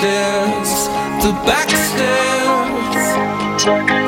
backstairs, 0.00 0.88
the 1.22 1.32
backstairs. 1.44 3.99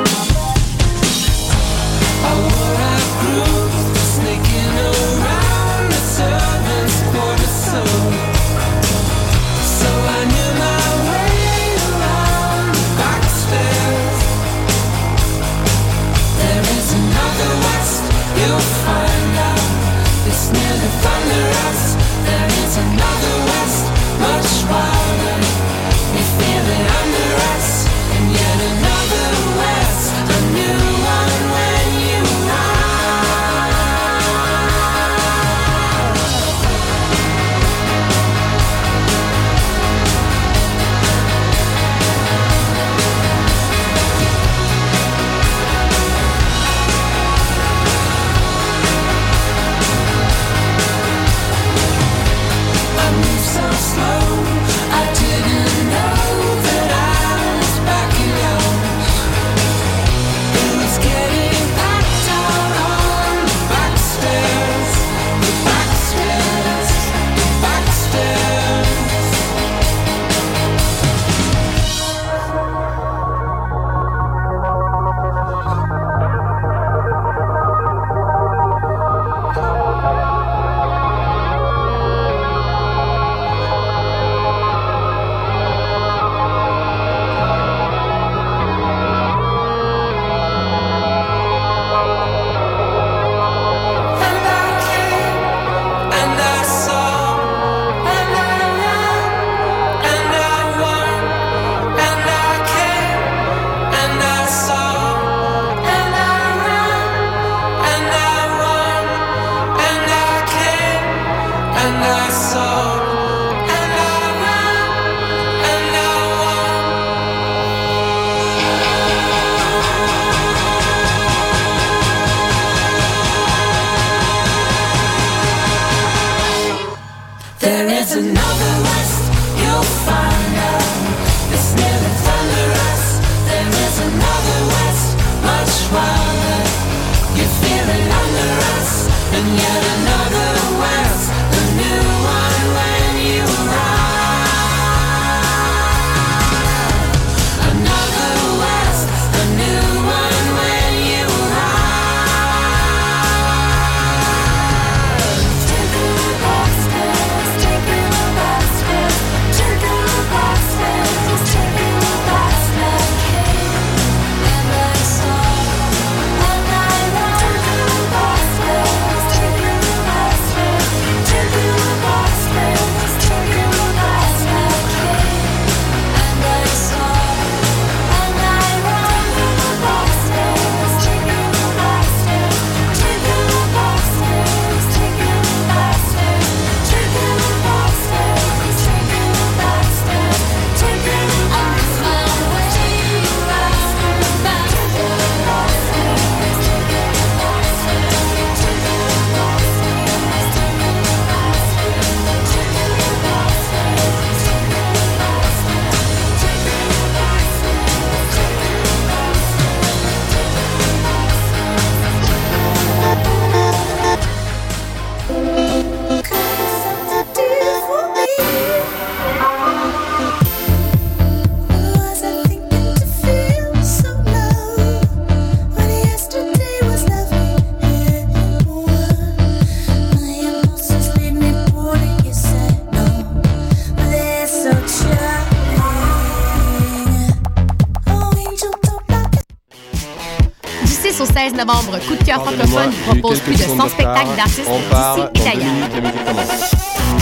Novembre, 241.65 241.97
Coup 242.07 242.15
de 242.15 242.23
cœur 242.23 242.43
francophone 242.43 242.91
propose 243.07 243.39
plus 243.39 243.55
de 243.55 243.63
100 243.63 243.89
spectacles 243.89 244.35
d'artistes 244.35 244.69
d'ici 244.69 245.21
et 245.35 245.39
d'ailleurs. 245.39 245.89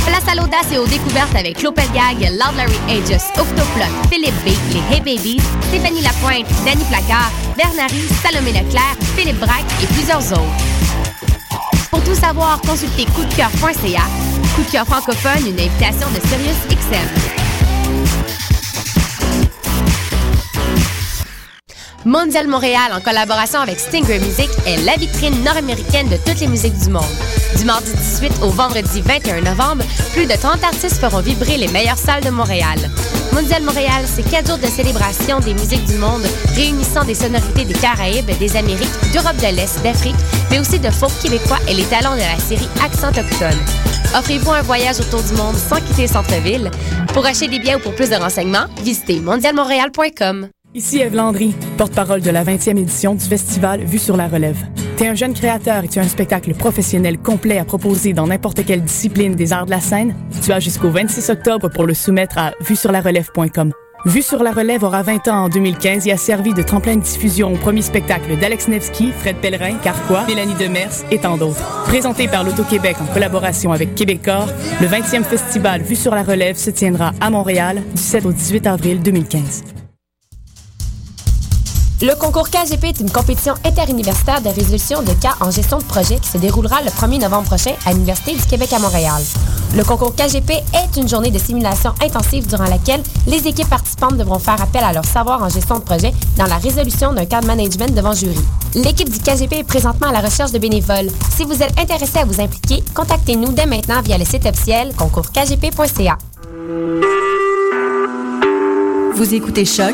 Place 0.06 0.28
à 0.28 0.36
l'audace 0.36 0.72
et 0.74 0.78
aux 0.78 0.88
découvertes 0.88 1.36
avec 1.36 1.62
Lopez 1.62 1.88
Gag, 1.94 2.18
Loud 2.32 2.56
Larry 2.58 2.80
Aegis, 2.90 3.24
Octoplot, 3.38 3.94
Philippe 4.10 4.36
B, 4.44 4.50
les 4.74 4.96
Hey 4.96 5.02
Babies, 5.02 5.42
Stéphanie 5.70 6.02
Lapointe, 6.02 6.48
Danny 6.66 6.84
Placard, 6.86 7.32
Bernary, 7.56 8.04
Salomé 8.24 8.52
Leclerc, 8.52 8.96
Philippe 9.16 9.40
Braque 9.40 9.66
et 9.84 9.88
plusieurs 9.94 10.24
autres. 10.32 10.42
Pour 11.92 12.04
tout 12.04 12.16
savoir, 12.16 12.60
consultez 12.62 13.06
coupdecoeur.ca. 13.06 14.04
Coup 14.56 14.64
de 14.64 14.72
cœur 14.72 14.86
francophone, 14.86 15.46
une 15.46 15.60
invitation 15.60 16.08
de 16.10 16.28
Sirius 16.28 16.58
XM. 16.70 17.41
Mondial 22.06 22.48
Montréal, 22.48 22.92
en 22.94 23.00
collaboration 23.00 23.60
avec 23.60 23.80
Stinger 23.80 24.18
Music, 24.20 24.50
est 24.66 24.78
la 24.86 24.96
vitrine 24.96 25.44
nord-américaine 25.44 26.10
de 26.10 26.18
toutes 26.18 26.40
les 26.40 26.48
musiques 26.48 26.78
du 26.80 26.90
monde. 26.90 27.04
Du 27.58 27.66
mardi 27.66 27.92
18 27.94 28.42
au 28.42 28.50
vendredi 28.50 29.02
21 29.02 29.42
novembre, 29.42 29.84
plus 30.14 30.26
de 30.26 30.34
30 30.34 30.64
artistes 30.64 31.00
feront 31.00 31.22
vibrer 31.22 31.58
les 31.58 31.68
meilleures 31.68 32.00
salles 32.00 32.24
de 32.24 32.32
Montréal. 32.32 32.80
Mondial 33.34 33.62
Montréal, 33.62 34.06
c'est 34.08 34.28
quatre 34.28 34.48
jours 34.48 34.58
de 34.58 34.66
célébration 34.66 35.40
des 35.42 35.54
musiques 35.54 35.86
du 35.86 35.96
monde, 35.96 36.24
réunissant 36.56 37.04
des 37.04 37.14
sonorités 37.14 37.66
des 37.66 37.76
Caraïbes, 37.76 38.32
des 38.40 38.58
Amériques, 38.58 39.12
d'Europe 39.14 39.38
de 39.38 39.56
l'Est, 39.56 39.82
d'Afrique, 39.84 40.16
mais 40.50 40.60
aussi 40.60 40.80
de 40.80 40.90
folk 40.90 41.12
québécois 41.22 41.60
et 41.68 41.76
les 41.76 41.86
talents 41.86 42.16
de 42.16 42.22
la 42.22 42.40
série 42.40 42.68
Accent 42.84 43.10
Autochtone. 43.10 43.60
Offrez-vous 44.18 44.52
un 44.52 44.64
voyage 44.64 45.00
autour 45.00 45.22
du 45.22 45.34
monde 45.34 45.56
sans 45.56 45.80
quitter 45.80 46.04
le 46.04 46.08
centre-ville. 46.08 46.72
Pour 47.14 47.26
acheter 47.28 47.48
des 47.48 47.60
biens 47.60 47.78
ou 47.78 47.80
pour 47.80 47.94
plus 47.94 48.10
de 48.10 48.16
renseignements, 48.16 48.66
visitez 48.84 49.20
mondialmontréal.com. 49.20 50.50
Ici 50.74 51.00
Eve 51.00 51.16
Landry, 51.16 51.54
porte-parole 51.78 52.22
de 52.22 52.30
la 52.30 52.46
20e 52.46 52.78
édition 52.78 53.14
du 53.14 53.26
festival 53.26 53.84
Vue 53.84 53.98
sur 53.98 54.16
la 54.16 54.30
relève. 54.30 54.58
T'es 54.96 55.06
un 55.06 55.16
jeune 55.16 55.34
créateur 55.34 55.84
et 55.84 55.90
tu 55.90 56.00
as 56.00 56.04
un 56.04 56.08
spectacle 56.08 56.54
professionnel 56.54 57.18
complet 57.18 57.58
à 57.58 57.66
proposer 57.66 58.14
dans 58.14 58.28
n'importe 58.28 58.64
quelle 58.66 58.82
discipline 58.82 59.36
des 59.36 59.52
arts 59.52 59.66
de 59.66 59.72
la 59.72 59.82
scène? 59.82 60.16
Tu 60.42 60.54
as 60.54 60.62
jusqu'au 60.62 60.90
26 60.90 61.30
octobre 61.30 61.70
pour 61.70 61.86
le 61.86 61.94
soumettre 61.94 62.38
à 62.38 62.54
vue-sur-la-relève.com. 62.62 63.74
Vue 64.06 64.22
sur 64.22 64.42
la 64.42 64.52
relève 64.54 64.86
aura 64.86 65.04
20 65.04 65.28
ans 65.28 65.44
en 65.44 65.50
2015 65.50 66.08
et 66.08 66.14
a 66.14 66.18
servi 66.18 66.54
de 66.54 66.64
tremplin 66.64 66.96
de 66.96 67.02
diffusion 67.02 67.52
au 67.52 67.58
premier 67.58 67.82
spectacle 67.82 68.38
d'Alex 68.40 68.70
Nevsky, 68.70 69.12
Fred 69.12 69.36
Pellerin, 69.42 69.76
Carquois, 69.84 70.26
Mélanie 70.26 70.56
Demers 70.56 71.04
et 71.12 71.20
tant 71.20 71.36
d'autres. 71.36 71.84
Présenté 71.84 72.30
par 72.30 72.46
l'Auto-Québec 72.46 72.96
en 73.02 73.14
collaboration 73.14 73.74
avec 73.74 73.94
Québecor, 73.94 74.48
le 74.80 74.88
20e 74.88 75.26
festival 75.26 75.82
Vue 75.82 75.98
sur 75.98 76.16
la 76.16 76.24
relève 76.24 76.56
se 76.56 76.70
tiendra 76.70 77.12
à 77.20 77.30
Montréal 77.30 77.84
du 77.94 78.02
7 78.02 78.26
au 78.26 78.32
18 78.32 78.68
avril 78.68 79.02
2015. 79.02 79.64
Le 82.04 82.16
concours 82.16 82.50
KGP 82.50 82.86
est 82.86 83.00
une 83.00 83.12
compétition 83.12 83.54
interuniversitaire 83.64 84.42
de 84.42 84.50
résolution 84.50 85.04
de 85.04 85.14
cas 85.14 85.36
en 85.40 85.52
gestion 85.52 85.78
de 85.78 85.84
projet 85.84 86.16
qui 86.16 86.30
se 86.30 86.40
déroulera 86.40 86.82
le 86.82 86.90
1er 86.90 87.22
novembre 87.22 87.46
prochain 87.46 87.74
à 87.86 87.94
l'Université 87.94 88.34
du 88.34 88.42
Québec 88.42 88.74
à 88.74 88.80
Montréal. 88.80 89.22
Le 89.76 89.84
concours 89.84 90.16
KGP 90.16 90.50
est 90.50 90.98
une 91.00 91.08
journée 91.08 91.30
de 91.30 91.38
simulation 91.38 91.94
intensive 92.04 92.48
durant 92.48 92.64
laquelle 92.64 93.04
les 93.28 93.48
équipes 93.48 93.70
participantes 93.70 94.18
devront 94.18 94.40
faire 94.40 94.60
appel 94.60 94.84
à 94.84 94.94
leur 94.94 95.06
savoir 95.06 95.44
en 95.44 95.50
gestion 95.50 95.76
de 95.76 95.84
projet 95.84 96.12
dans 96.38 96.48
la 96.48 96.58
résolution 96.58 97.14
d'un 97.14 97.26
cas 97.26 97.42
de 97.42 97.46
management 97.46 97.94
devant 97.94 98.14
jury. 98.14 98.42
L'équipe 98.74 99.10
du 99.10 99.20
KGP 99.20 99.60
est 99.60 99.64
présentement 99.64 100.08
à 100.08 100.12
la 100.12 100.22
recherche 100.22 100.52
de 100.52 100.58
bénévoles. 100.58 101.12
Si 101.36 101.44
vous 101.44 101.62
êtes 101.62 101.80
intéressé 101.80 102.18
à 102.18 102.26
vous 102.26 102.42
impliquer, 102.42 102.84
contactez-nous 102.96 103.52
dès 103.52 103.68
maintenant 103.68 104.02
via 104.02 104.18
le 104.18 104.26
site 104.26 104.48
officiel 104.48 104.92
concourskgp.ca. 104.96 106.18
Vous 109.14 109.36
écoutez 109.36 109.66
Choc 109.66 109.94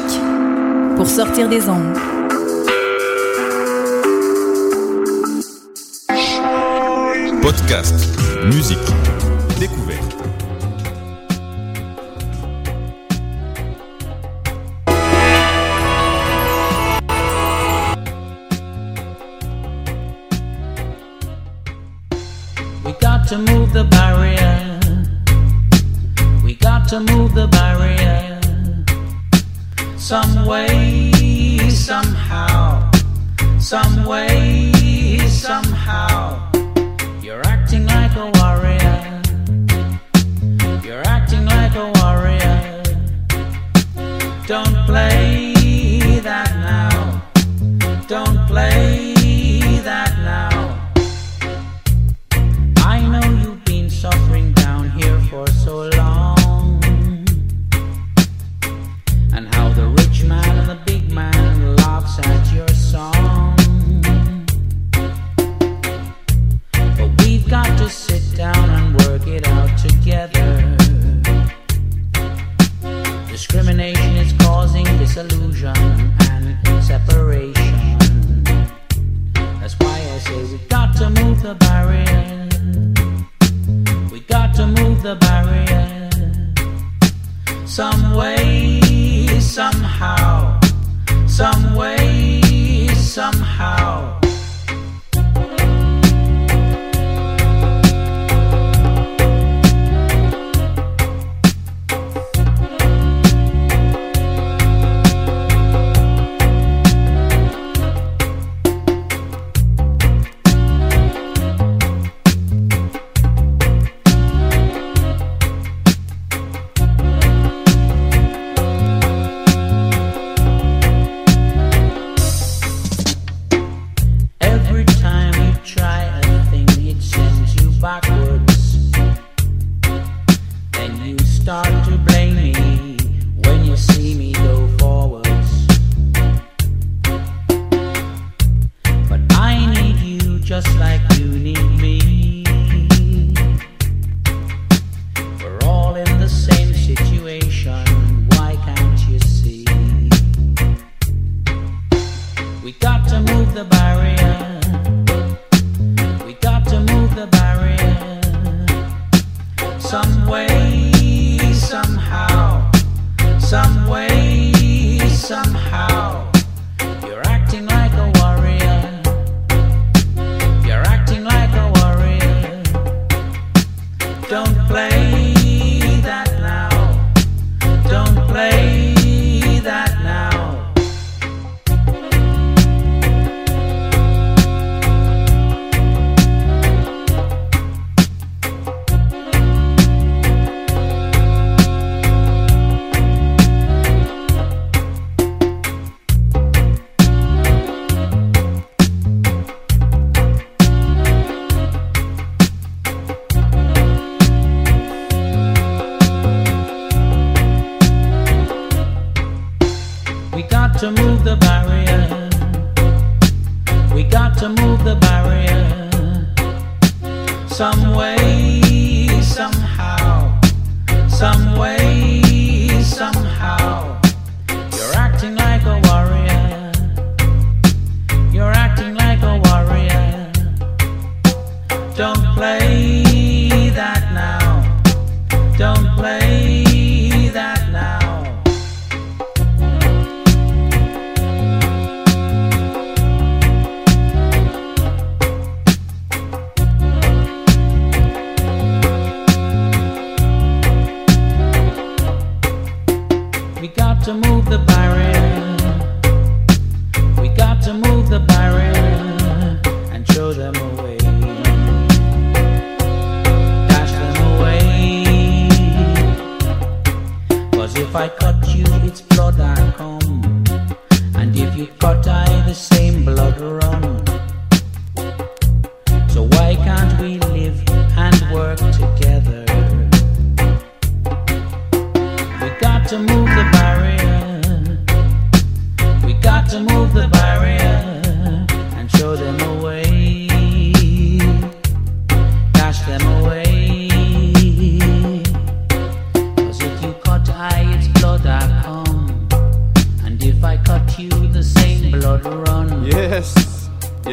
pour 0.97 1.07
sortir 1.07 1.47
des 1.47 1.69
ondes. 1.69 1.95
Podcast, 7.41 7.93
musique, 8.45 8.77
somehow. 32.03 32.91
Some 33.59 34.05
way, 34.05 35.17
somehow. 35.27 36.51
You're 37.23 37.41
acting 37.41 37.85
like 37.87 38.15
a 38.15 38.27
warrior. 38.37 38.97
You're 40.85 41.05
acting 41.15 41.45
like 41.45 41.75
a 41.85 41.87
warrior. 41.99 42.83
Don't 44.45 44.76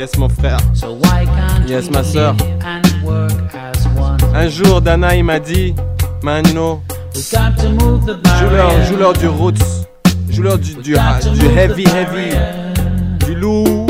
Yes. 0.04 0.18
Mon 0.18 0.28
frère. 0.28 0.58
So 0.74 0.98
why 1.02 1.24
can't 1.24 1.66
Yes, 1.66 1.90
ma 1.90 2.02
sœur. 2.04 2.34
live 2.34 2.42
and 2.62 3.06
work 3.06 3.32
as 3.54 3.86
one? 3.98 4.18
Un 4.34 4.48
jour, 4.50 4.82
Dana, 4.82 5.16
il 5.16 5.24
m'a 5.24 5.40
dit, 5.40 5.74
man, 6.22 6.44
you 6.46 6.52
know, 6.52 6.82
barrier. 8.22 8.84
joue-leur 8.86 9.14
du 9.14 9.28
roots. 9.28 9.86
Joue-leur 10.28 10.58
du, 10.58 10.74
du, 10.74 10.92
du 10.92 10.94
heavy, 11.56 11.84
heavy. 11.84 12.36
Du 13.24 13.34
lourd. 13.34 13.86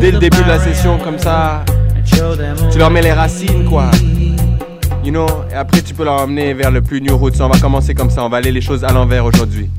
Dès 0.00 0.10
le 0.10 0.18
début 0.18 0.42
de 0.42 0.48
la 0.48 0.58
session, 0.58 0.98
comme 0.98 1.20
ça, 1.20 1.64
tu 2.72 2.78
leur 2.78 2.90
mets 2.90 3.02
les 3.02 3.12
racines, 3.12 3.66
quoi. 3.68 3.92
You 5.04 5.12
know, 5.12 5.26
et 5.52 5.54
après 5.54 5.82
tu 5.82 5.94
peux 5.94 6.04
leur 6.04 6.20
emmener 6.22 6.52
vers 6.52 6.72
le 6.72 6.82
plus 6.82 7.00
new 7.00 7.16
roots. 7.16 7.40
On 7.40 7.48
va 7.48 7.60
commencer 7.60 7.94
comme 7.94 8.10
ça, 8.10 8.24
on 8.24 8.28
va 8.28 8.38
aller 8.38 8.50
les 8.50 8.60
choses 8.60 8.82
à 8.82 8.92
l'envers 8.92 9.24
aujourd'hui. 9.24 9.70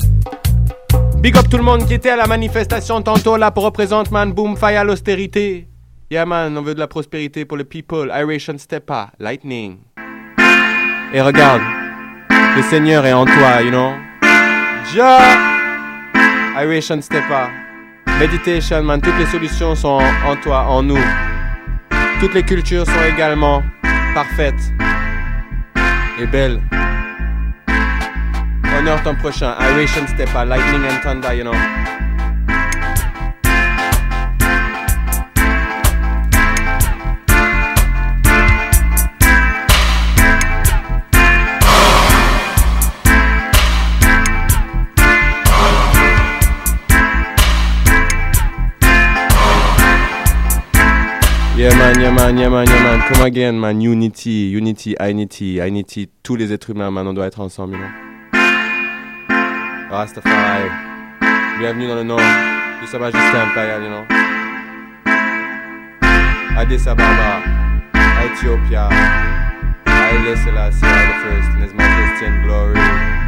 Big 1.22 1.38
up 1.38 1.48
tout 1.52 1.58
le 1.58 1.64
monde 1.64 1.86
qui 1.86 1.94
était 1.94 2.10
à 2.10 2.16
la 2.16 2.26
manifestation 2.26 3.00
tantôt 3.00 3.38
là 3.38 3.52
pour 3.52 3.64
représenter 3.64 4.10
man 4.10 4.34
boom 4.34 4.58
fire 4.58 4.84
l'austérité. 4.84 5.68
Yeah 6.10 6.26
man, 6.26 6.58
on 6.58 6.64
veut 6.64 6.74
de 6.74 6.80
la 6.80 6.88
prospérité 6.88 7.46
pour 7.46 7.58
le 7.58 7.64
people. 7.64 8.12
Iration 8.12 8.58
Stepa, 8.58 9.12
Lightning. 9.20 9.78
Et 11.14 11.22
regarde, 11.22 11.62
le 12.56 12.64
Seigneur 12.64 13.06
est 13.06 13.14
en 13.14 13.26
toi, 13.26 13.62
you 13.62 13.70
know. 13.70 13.92
Ja, 14.96 15.20
Iration 16.60 17.00
Stepa. 17.00 17.52
Meditation, 18.20 18.82
man, 18.82 19.00
toutes 19.00 19.20
les 19.20 19.28
solutions 19.28 19.76
sont 19.76 20.02
en 20.28 20.36
toi, 20.38 20.66
en 20.70 20.82
nous. 20.82 20.98
Toutes 22.20 22.34
les 22.34 22.44
cultures 22.44 22.88
sont 22.88 23.14
également 23.14 23.62
parfaites 24.16 24.74
et 26.20 26.26
belles. 26.26 26.60
Honore 28.82 29.04
ton 29.04 29.16
prochain. 29.16 29.54
Iration 29.60 30.08
Stepa, 30.08 30.44
Lightning 30.44 30.84
and 30.84 31.04
Thunder, 31.04 31.36
you 31.36 31.44
know. 31.44 31.52
Yeah 51.56 51.70
man, 51.78 52.02
yeah 52.02 52.10
man, 52.10 52.36
yeah 52.36 52.50
man, 52.50 52.68
yeah 52.68 52.82
man. 52.82 53.14
Come 53.14 53.22
again, 53.22 53.60
man. 53.60 53.80
Unity, 53.80 54.50
unity, 54.50 54.96
unity, 55.00 55.46
unity. 55.60 56.10
Tous 56.24 56.36
les 56.36 56.52
êtres 56.52 56.72
humains, 56.72 56.90
man, 56.90 57.06
on 57.06 57.14
doit 57.14 57.28
être 57.28 57.42
ensemble, 57.42 57.76
you 57.76 57.80
know. 57.80 58.11
Rastafari. 59.92 60.70
Bienvenue 61.60 61.88
dans 61.90 61.96
le 61.96 62.04
nom 62.04 62.16
du 62.16 62.88
Sa 62.88 62.98
Majesté 62.98 63.20
impérial, 63.20 63.84
you. 63.84 64.08
Addis 66.58 66.88
Ababa, 66.88 67.42
Ethiopia. 68.24 68.88
Haile 69.86 70.38
Selassie, 70.38 70.80
the 70.80 71.14
first 71.24 71.50
in 71.58 71.62
his 71.64 71.74
majesty 71.74 72.26
and 72.26 72.46
glory. 72.46 73.21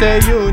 Say 0.00 0.18
unity, 0.30 0.49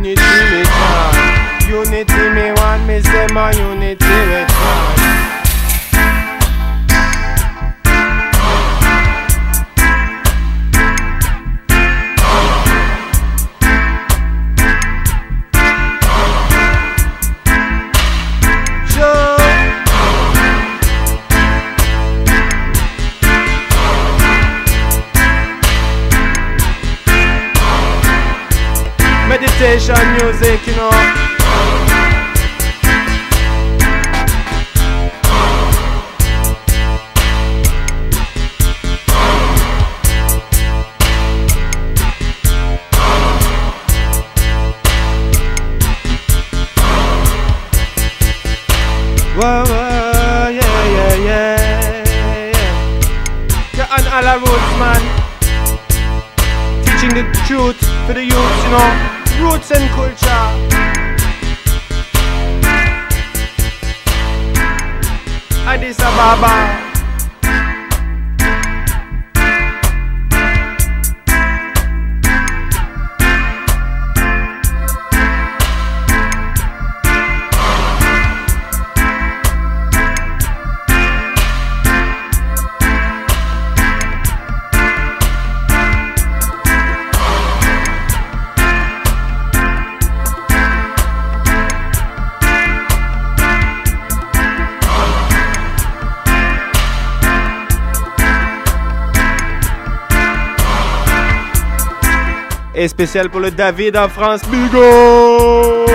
Et 102.88 102.90
spécial 102.90 103.30
pour 103.30 103.42
le 103.42 103.52
David 103.52 103.98
en 103.98 104.08
France. 104.08 104.44
Big 104.50 104.74
up! 104.74 105.90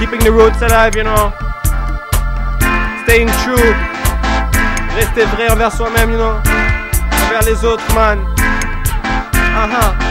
Keeping 0.00 0.20
the 0.20 0.30
roots 0.30 0.62
alive, 0.62 0.96
you 0.96 1.04
know. 1.04 1.30
Staying 3.02 3.28
true. 3.44 3.74
Rester 4.96 5.26
vrai 5.36 5.50
envers 5.50 5.76
soi-même, 5.76 6.12
you 6.12 6.16
know. 6.16 6.36
Envers 7.26 7.42
les 7.44 7.62
autres, 7.62 7.94
man. 7.94 8.20
Uh. 9.34 10.07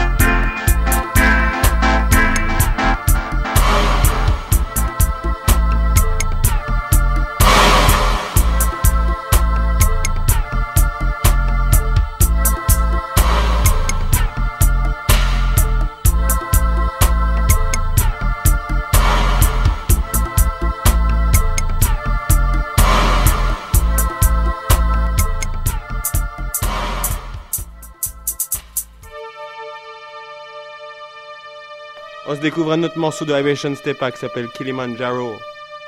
Se 32.38 32.42
découvre 32.42 32.72
un 32.72 32.82
autre 32.84 32.96
morceau 32.96 33.24
de 33.24 33.34
Vibration 33.34 33.74
Stepa 33.74 34.12
qui 34.12 34.18
s'appelle 34.18 34.48
Kilimanjaro. 34.50 35.34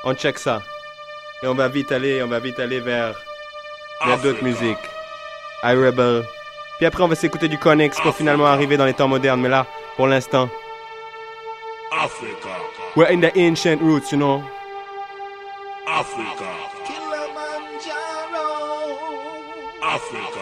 On 0.02 0.14
check 0.14 0.36
ça. 0.36 0.60
Et 1.42 1.46
on 1.46 1.54
va 1.54 1.68
vite 1.68 1.92
aller, 1.92 2.24
on 2.24 2.26
va 2.26 2.40
vite 2.40 2.58
aller 2.58 2.80
vers, 2.80 3.14
vers 4.04 4.18
d'autres 4.18 4.42
musiques. 4.42 4.84
I 5.62 5.74
Rebel. 5.74 6.24
Puis 6.78 6.86
après, 6.86 7.04
on 7.04 7.08
va 7.08 7.14
s'écouter 7.14 7.46
du 7.46 7.56
Connex 7.56 8.00
pour 8.00 8.16
finalement 8.16 8.46
arriver 8.46 8.76
dans 8.76 8.84
les 8.84 8.94
temps 8.94 9.06
modernes. 9.06 9.40
Mais 9.40 9.48
là, 9.48 9.64
pour 9.96 10.08
l'instant, 10.08 10.48
Africa. 11.92 12.48
we're 12.96 13.08
in 13.08 13.20
the 13.20 13.30
ancient 13.36 13.80
roots, 13.80 14.10
you 14.10 14.18
know. 14.18 14.42
Africa. 15.86 16.50
Africa. 19.82 20.20
Africa. 20.34 20.39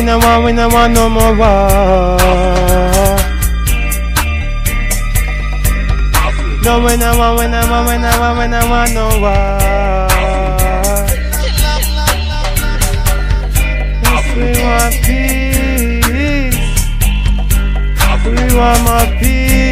We 0.00 0.06
don't 0.06 0.22
want, 0.22 0.44
we 0.46 0.52
don't 0.52 0.72
want, 0.72 0.94
no 0.94 1.10
more 1.10 1.36
war. 1.36 2.16
No, 6.64 6.80
we 6.80 6.96
don't 6.96 7.18
want, 7.18 7.38
we 7.38 7.44
don't 7.46 7.68
want, 7.68 7.86
we 7.86 7.96
don't 8.00 8.18
want, 8.18 8.38
we 8.38 8.46
don't 8.48 8.70
want 8.70 8.94
no 8.94 9.08
war. 9.20 9.60
Yes, 14.02 14.24
we 14.36 14.48
want 14.64 14.94
peace. 15.04 15.68
We 18.24 18.56
want 18.56 18.80
more. 18.84 19.06
Peace. 19.20 19.69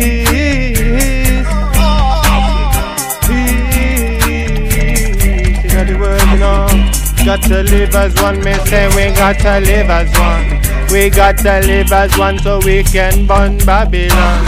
Got 7.28 7.42
to 7.42 7.62
live 7.62 7.94
as 7.94 8.22
one, 8.22 8.42
me 8.42 8.54
say 8.54 8.88
we 8.96 9.14
got 9.14 9.38
to 9.40 9.60
live 9.60 9.90
as 9.90 10.08
one. 10.18 10.88
We 10.90 11.10
got 11.10 11.36
to 11.36 11.60
live 11.60 11.92
as 11.92 12.16
one 12.16 12.38
so 12.38 12.58
we 12.64 12.82
can 12.82 13.26
burn 13.26 13.58
Babylon. 13.58 14.46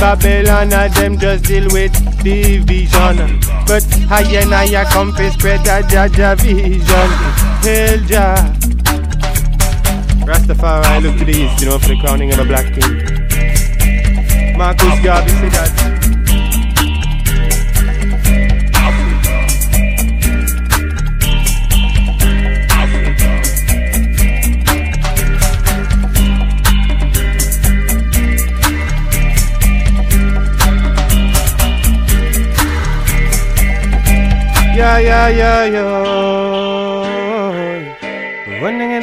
Babylon 0.00 0.72
and 0.72 0.94
them 0.94 1.18
just 1.18 1.44
deal 1.44 1.68
with 1.70 1.92
division. 2.24 3.38
But 3.66 3.84
I 4.10 4.22
and 4.32 4.54
I 4.54 4.84
come 4.90 5.14
to 5.14 5.30
spread 5.30 5.62
that 5.66 5.90
Jah 5.90 6.08
Jah 6.08 6.36
vision. 6.36 7.10
Hail 7.60 8.00
Jah. 8.06 8.36
Rastafari 10.24 11.02
look 11.02 11.18
to 11.18 11.24
the 11.26 11.32
east, 11.32 11.60
you 11.60 11.68
know, 11.68 11.78
for 11.78 11.88
the 11.88 12.00
crowning 12.00 12.32
of 12.32 12.38
a 12.38 12.46
black 12.46 12.72
king. 12.72 14.56
Marcus 14.56 15.04
Garvey 15.04 15.32
said 15.32 15.52
that. 15.52 15.85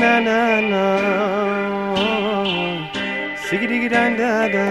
Na 0.04 0.20
na 0.20 0.62
na. 0.62 0.86
Dan 3.90 4.16
da 4.16 4.48
da. 4.48 4.68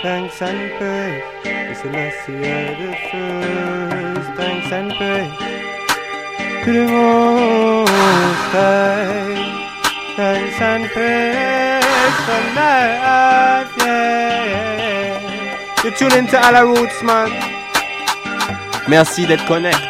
Thanks 0.00 0.40
and 0.40 0.72
praise. 0.78 1.22
It's 1.44 1.80
Celestia 1.80 2.72
the 2.80 2.90
first. 3.12 4.30
Thanks 4.40 4.72
and 4.72 4.90
praise. 4.96 5.36
To 6.64 6.70
the 6.72 6.86
most 6.88 8.48
high. 8.56 9.36
Thanks 10.16 10.60
and 10.60 10.84
praise 10.90 12.18
for 12.24 12.42
life, 12.56 13.72
yeah. 13.84 15.20
You 15.84 15.90
tune 15.90 16.12
into 16.18 16.38
Alla 16.38 16.64
Roots, 16.64 17.02
man. 17.02 17.59
Merci 18.90 19.24
d'être 19.24 19.46
connecté. 19.46 19.89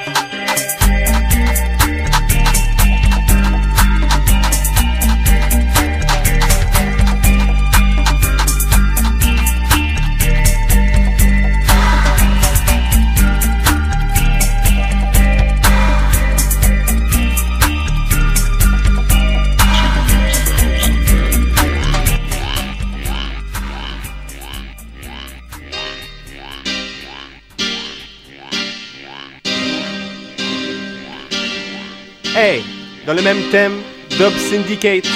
Hey, 32.42 32.62
dans 33.06 33.12
le 33.12 33.20
même 33.20 33.50
thème, 33.50 33.82
Dub 34.16 34.32
Syndicate, 34.32 35.06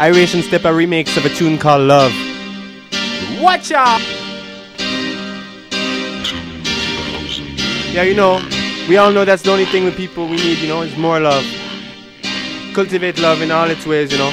Iration 0.00 0.40
Steppas 0.40 0.72
remix 0.72 1.14
of 1.18 1.26
a 1.26 1.28
tune 1.28 1.58
called 1.58 1.82
Love. 1.82 2.14
Watch 3.42 3.72
out! 3.72 4.00
Yeah, 7.92 8.04
you 8.04 8.14
know, 8.14 8.40
we 8.88 8.96
all 8.96 9.12
know 9.12 9.26
that's 9.26 9.42
the 9.42 9.50
only 9.50 9.66
thing 9.66 9.84
with 9.84 9.98
people 9.98 10.26
we 10.26 10.36
need, 10.36 10.56
you 10.56 10.68
know, 10.68 10.80
is 10.80 10.96
more 10.96 11.20
love. 11.20 11.44
cultivate 12.72 13.18
love 13.18 13.42
in 13.42 13.50
all 13.50 13.68
its 13.68 13.86
ways, 13.86 14.10
you 14.10 14.16
know. 14.16 14.30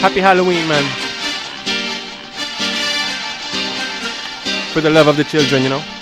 Happy 0.00 0.20
Halloween, 0.20 0.66
man. 0.66 0.84
For 4.72 4.80
the 4.80 4.88
love 4.88 5.06
of 5.06 5.18
the 5.18 5.24
children, 5.24 5.64
you 5.64 5.68
know. 5.68 5.99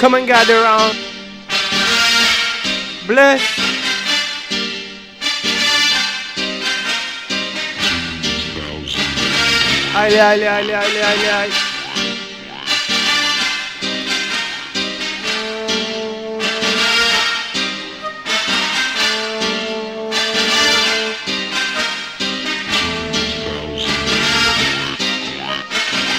Come 0.00 0.14
and 0.14 0.26
gather 0.26 0.60
around. 0.60 0.96
Bless. 3.06 3.40
Allez, 9.96 10.18
allez, 10.18 10.46
allez, 10.46 10.72
allez, 10.72 11.00
allez, 11.00 11.28
allez. 11.28 11.54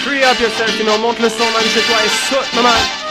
Free 0.03 0.23
up 0.23 0.39
yourself, 0.39 0.79
you 0.79 0.85
know, 0.85 0.97
monte 0.97 1.19
le 1.19 1.29
son, 1.29 1.43
man, 1.51 1.63
chez 1.63 1.81
toi 1.81 1.97
et 2.03 2.09
saute, 2.29 2.53
maman. 2.55 3.04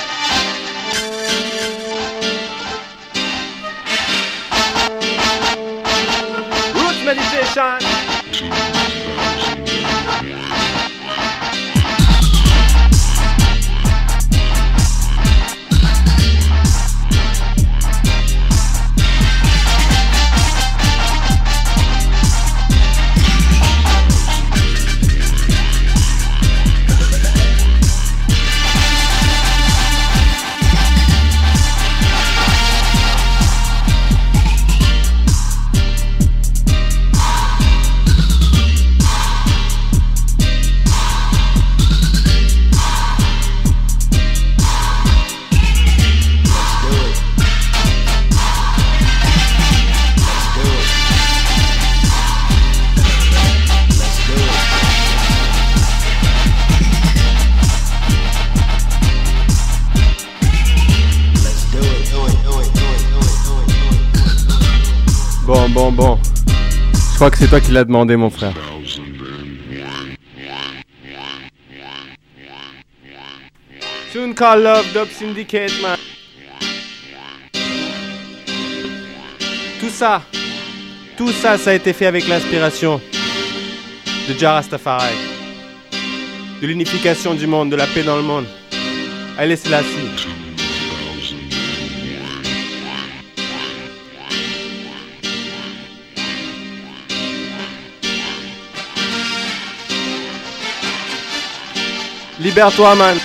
C'est 67.36 67.48
toi 67.48 67.60
qui 67.60 67.72
l'as 67.72 67.84
demandé, 67.84 68.16
mon 68.16 68.30
frère. 68.30 68.54
Tune 74.12 74.34
call 74.34 74.62
Love 74.62 74.92
Dub 74.92 75.08
Syndicate, 75.10 75.72
man. 75.82 75.98
Tout 79.80 79.90
ça, 79.90 80.22
tout 81.16 81.32
ça, 81.32 81.58
ça 81.58 81.70
a 81.70 81.74
été 81.74 81.92
fait 81.92 82.06
avec 82.06 82.26
l'inspiration 82.28 83.00
de 84.28 84.38
Jah 84.38 84.54
Rastafari. 84.54 85.14
De 86.62 86.66
l'unification 86.66 87.34
du 87.34 87.46
monde, 87.46 87.70
de 87.70 87.76
la 87.76 87.86
paix 87.86 88.02
dans 88.02 88.16
le 88.16 88.22
monde. 88.22 88.46
Allez, 89.36 89.56
c'est 89.56 89.68
la 89.68 89.82
Libère-toi, 102.44 102.94
man. 102.94 103.18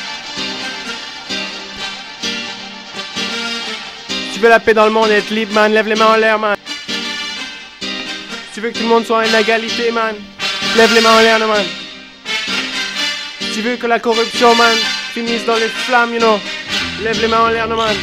Tu 4.33 4.39
veux 4.39 4.47
la 4.47 4.61
paix 4.61 4.73
dans 4.73 4.85
le 4.85 4.91
monde 4.91 5.09
être 5.09 5.29
libre, 5.29 5.53
man. 5.53 5.73
Lève 5.73 5.89
les 5.89 5.95
mains 5.95 6.13
en 6.13 6.15
l'air, 6.15 6.39
man. 6.39 6.55
Tu 8.53 8.61
veux 8.61 8.69
que 8.69 8.77
tout 8.77 8.83
le 8.83 8.87
monde 8.87 9.05
soit 9.05 9.17
en 9.17 9.37
égalité, 9.37 9.91
man. 9.91 10.15
Lève 10.77 10.93
les 10.93 11.01
mains 11.01 11.17
en 11.17 11.19
l'air, 11.19 11.37
man. 11.39 11.65
Tu 13.53 13.59
veux 13.59 13.75
que 13.75 13.87
la 13.87 13.99
corruption, 13.99 14.55
man, 14.55 14.77
finisse 15.13 15.45
dans 15.45 15.57
les 15.57 15.67
flammes, 15.67 16.13
you 16.13 16.19
know. 16.19 16.39
Lève 17.03 17.19
les 17.19 17.27
mains 17.27 17.41
en 17.41 17.49
l'air, 17.49 17.67
man. 17.67 17.97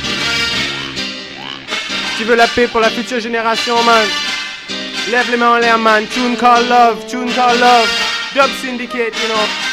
Tu 2.18 2.24
veux 2.24 2.36
la 2.36 2.46
paix 2.46 2.66
pour 2.66 2.80
la 2.80 2.90
future 2.90 3.20
génération, 3.20 3.82
man. 3.84 4.06
Lève 5.10 5.30
les 5.30 5.38
mains 5.38 5.52
en 5.52 5.56
l'air, 5.56 5.78
man. 5.78 6.06
Tune 6.08 6.36
call 6.36 6.68
love, 6.68 7.06
tune 7.06 7.32
call 7.32 7.58
love. 7.58 7.88
Dub 8.34 8.50
syndicate, 8.60 9.14
you 9.22 9.28
know. 9.28 9.65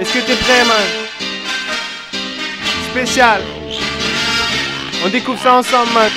Est-ce 0.00 0.12
que 0.12 0.18
t'es 0.26 0.36
prêt, 0.36 0.64
man? 0.64 0.86
Spécial. 2.90 3.42
On 5.04 5.08
découvre 5.08 5.40
ça 5.42 5.54
ensemble, 5.54 5.92
man. 5.92 6.10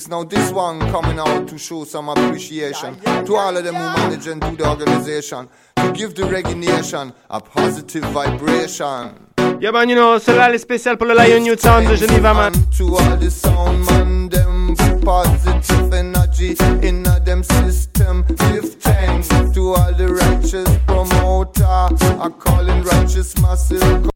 Greetings. 0.00 0.08
Now 0.08 0.24
this 0.24 0.52
one 0.52 0.80
coming 0.90 1.18
out 1.18 1.48
to 1.48 1.58
show 1.58 1.84
some 1.84 2.08
appreciation 2.08 2.96
to 3.00 3.34
all 3.34 3.56
of 3.56 3.64
them 3.64 3.74
who 3.74 3.80
manage 3.80 4.26
and 4.26 4.40
do 4.40 4.56
the 4.56 4.68
organization. 4.68 5.48
To 5.76 5.92
give 5.92 6.14
the 6.14 6.22
reggae 6.22 6.56
nation 6.56 7.12
a 7.30 7.40
positive 7.40 8.04
vibration. 8.12 9.26
Yeah 9.60 9.72
man, 9.72 9.88
you 9.88 9.96
know, 9.96 10.18
celle-là 10.18 10.48
elle 10.48 10.54
est 10.54 10.58
spéciale 10.58 10.96
pour 10.96 11.06
le 11.06 11.14
Lion 11.14 11.44
Youth 11.44 11.60
Sound 11.60 11.88
de 11.88 11.96
Geneva 11.96 12.34
man. 12.34 12.52
To 12.78 12.96
all 12.96 13.16
the 13.16 13.30
sound 13.30 13.84
man, 13.86 14.28
them 14.28 14.74
positive 15.02 15.92
energy 15.92 16.56
in 16.82 17.06
a 17.06 17.20
them 17.20 17.42
system. 17.42 18.24
Give 18.28 18.74
thanks 18.80 19.28
to 19.54 19.74
all 19.74 19.92
the 19.92 20.08
righteous 20.08 20.68
promoter. 20.86 21.64
I 21.64 22.28
calling 22.38 22.82
righteous 22.82 23.34
massive. 23.40 24.09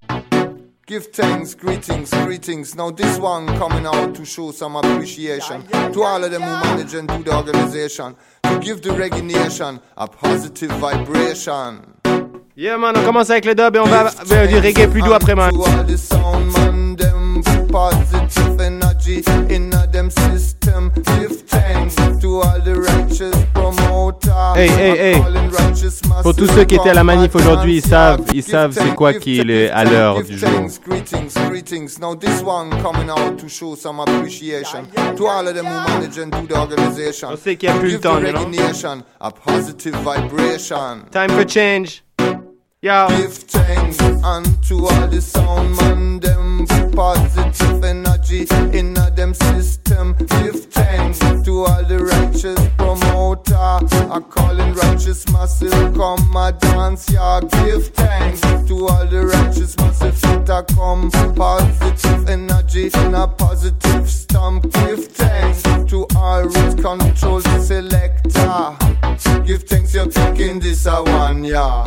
Give 0.94 1.06
thanks, 1.06 1.56
greetings, 1.56 2.10
greetings. 2.10 2.76
Now 2.76 2.92
this 2.92 3.18
one 3.18 3.48
coming 3.58 3.84
out 3.84 4.14
to 4.14 4.24
show 4.24 4.52
some 4.52 4.76
appreciation 4.76 5.66
to 5.92 6.02
all 6.04 6.22
of 6.22 6.30
them 6.30 6.42
who 6.42 6.48
manage 6.48 6.94
and 6.94 7.08
do 7.08 7.20
the 7.24 7.34
organization. 7.34 8.14
To 8.44 8.60
give 8.60 8.80
the 8.80 8.90
reggae 8.90 9.24
nation 9.24 9.80
a 9.96 10.06
positive 10.06 10.70
vibration. 10.78 11.80
Yeah 12.54 12.76
man, 12.76 12.96
on 12.96 13.04
commence 13.04 13.28
avec 13.30 13.44
le 13.44 13.56
dub 13.56 13.74
et 13.74 13.80
on 13.80 13.86
va 13.86 14.12
vers 14.24 14.46
du 14.46 14.56
reggae 14.56 14.88
plus 14.88 15.02
doux 15.02 15.12
après 15.12 15.34
man. 15.34 15.50
To 15.50 15.64
all 15.64 15.84
the 15.84 15.98
sound 15.98 16.52
man, 16.52 16.94
them 16.94 17.42
positive 17.72 18.60
energy 18.60 19.24
in 19.50 19.72
a 19.72 19.88
them 19.88 20.10
system. 20.10 20.92
Give 21.18 21.42
thanks 21.48 21.73
to 22.24 22.40
all 22.40 22.60
the 22.60 22.74
righteous. 22.74 23.34
Hey, 24.56 24.68
hey, 24.68 24.96
hey. 24.98 26.22
Pour 26.22 26.34
tous 26.34 26.46
ceux 26.46 26.64
qui 26.64 26.76
étaient 26.76 26.90
à 26.90 26.94
la 26.94 27.04
manif 27.04 27.34
aujourd'hui, 27.34 27.76
ils 27.76 27.86
savent, 27.86 28.22
ils 28.32 28.42
savent 28.42 28.72
c'est 28.72 28.94
quoi 28.94 29.12
give 29.12 29.20
qui 29.20 29.36
thanks, 29.38 29.50
est 29.50 29.70
à 29.70 29.84
l'heure 29.84 30.22
du 30.22 30.38
jour. 30.38 30.48
thanks, 30.48 30.80
Greetings, 30.80 31.34
greetings. 31.48 31.98
Now 32.00 32.14
this 32.14 32.42
one 32.42 32.70
coming 32.82 33.10
out 33.10 33.38
to 33.38 33.48
show 33.48 33.74
some 33.76 34.00
appreciation 34.00 34.86
to 35.16 35.26
all 35.26 35.46
of 35.46 35.54
them 35.54 35.66
who 35.66 35.88
manage 35.88 36.18
and 36.18 36.30
do 36.30 36.46
the 36.46 36.58
organization. 36.58 37.28
On 37.32 37.36
sait 37.36 37.56
qu'il 37.56 37.68
y 37.68 37.72
a 37.72 37.74
plus 37.76 37.92
le 37.92 38.00
temps, 38.00 38.20
a 39.20 39.30
positive 39.30 39.94
vibration. 40.02 41.04
Time 41.10 41.30
for 41.30 41.44
change. 41.46 42.02
Yo. 42.82 43.08
Give 43.08 43.32
thanks 43.32 43.98
unto 44.22 44.86
all 44.86 45.08
the 45.08 45.20
sound 45.20 45.76
man, 45.76 46.20
them 46.20 46.43
positive 46.94 47.84
energy 47.84 48.46
in 48.72 48.96
a 48.96 49.10
them 49.10 49.34
system. 49.34 50.14
Give 50.18 50.64
thanks 50.66 51.18
to 51.18 51.64
all 51.64 51.84
the 51.84 51.98
righteous 52.04 52.58
promoter. 52.76 53.56
I 53.56 54.20
calling 54.28 54.74
righteous 54.74 55.28
massive 55.32 55.72
come 55.94 56.36
a 56.36 56.52
dance, 56.52 57.10
yeah. 57.10 57.40
Give 57.40 57.86
thanks 57.88 58.40
to 58.40 58.86
all 58.88 59.06
the 59.06 59.26
righteous 59.26 59.76
massive 59.78 60.48
a 60.48 60.62
come. 60.74 61.10
Positive 61.34 62.28
energy 62.28 62.90
in 62.94 63.14
a 63.14 63.26
positive 63.26 64.08
stamp. 64.08 64.62
Give 64.72 65.06
thanks 65.06 65.62
to 65.90 66.06
all 66.16 66.42
root 66.44 66.82
control 66.82 67.40
selector. 67.40 68.76
Give 69.46 69.62
thanks 69.62 69.94
you're 69.94 70.06
taking 70.06 70.60
this 70.60 70.86
a 70.86 71.02
one, 71.02 71.44
yeah. 71.44 71.84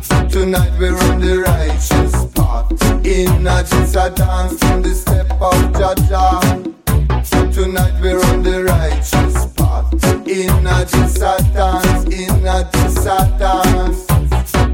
Tonight 0.00 0.70
we're 0.78 0.96
on 1.10 1.20
the 1.20 1.42
righteous 1.44 2.26
path. 2.32 2.70
In 3.04 3.46
a 3.46 3.64
just 3.64 3.96
a 3.96 4.12
dance 4.14 4.56
from 4.60 4.82
the 4.82 4.94
step 4.94 5.28
of 5.40 5.72
Jah 5.72 5.94
Jah. 6.08 7.50
Tonight 7.52 7.94
we're 8.00 8.22
on 8.26 8.44
the 8.44 8.62
righteous 8.62 9.46
path. 9.54 9.92
In 10.28 10.66
a 10.68 10.84
just 10.84 11.20
dance, 11.52 12.04
in 12.04 12.46
a 12.46 12.70
just 12.72 13.04
dance. 13.38 14.06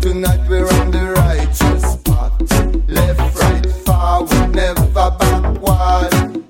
Tonight 0.03 0.47
we're 0.47 0.69
on 0.69 0.91
the 0.91 1.15
righteous 1.17 1.97
path. 2.05 2.33
Left, 2.87 3.41
right, 3.41 3.67
forward, 3.87 4.55
never 4.55 4.85
backward. 4.93 6.45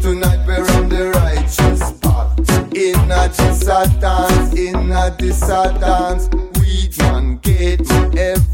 Tonight 0.00 0.46
we're 0.46 0.66
on 0.78 0.88
the 0.88 1.12
righteous 1.16 1.92
path. 2.00 2.74
In 2.74 3.10
a 3.10 3.28
just 3.28 4.00
dance, 4.00 4.54
in 4.54 4.90
a 4.90 5.14
just 5.18 5.46
dance. 5.80 6.49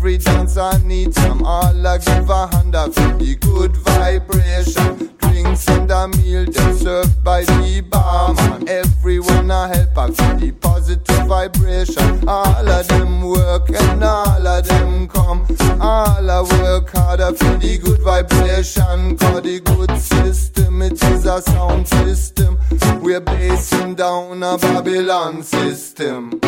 Every 0.07 0.19
dance 0.19 0.57
I 0.57 0.81
need 0.85 1.12
some. 1.14 1.42
All 1.42 1.85
I 1.85 1.99
give 1.99 2.31
a 2.31 2.47
hand 2.47 2.77
up 2.77 2.95
for 2.95 3.12
the 3.19 3.35
good 3.40 3.77
vibration. 3.79 5.11
Drinks 5.19 5.69
and 5.69 5.90
a 5.90 6.07
meal 6.07 6.45
them 6.45 6.77
served 6.79 7.25
by 7.25 7.42
the 7.42 7.81
barman. 7.90 8.69
Everyone 8.69 9.51
I 9.51 9.66
help 9.66 9.99
I 9.99 10.07
feel 10.12 10.37
the 10.37 10.53
positive 10.53 11.27
vibration. 11.27 12.29
All 12.29 12.69
of 12.69 12.87
them 12.87 13.23
work 13.23 13.69
and 13.69 14.05
all 14.05 14.47
of 14.47 14.69
them 14.69 15.09
come. 15.09 15.45
All 15.81 16.31
I 16.31 16.42
work 16.42 16.88
hard 16.90 17.21
I 17.21 17.33
feel 17.33 17.59
the 17.59 17.77
good 17.79 18.03
vibration. 18.03 19.19
Cause 19.19 19.42
the 19.42 19.59
good 19.59 19.99
system, 19.99 20.83
it 20.83 21.03
is 21.03 21.27
a 21.27 21.42
sound 21.42 21.88
system. 21.88 22.61
We're 23.03 23.21
basing 23.21 23.97
down 23.97 24.40
a 24.45 24.57
Babylon 24.57 25.42
system. 25.42 26.38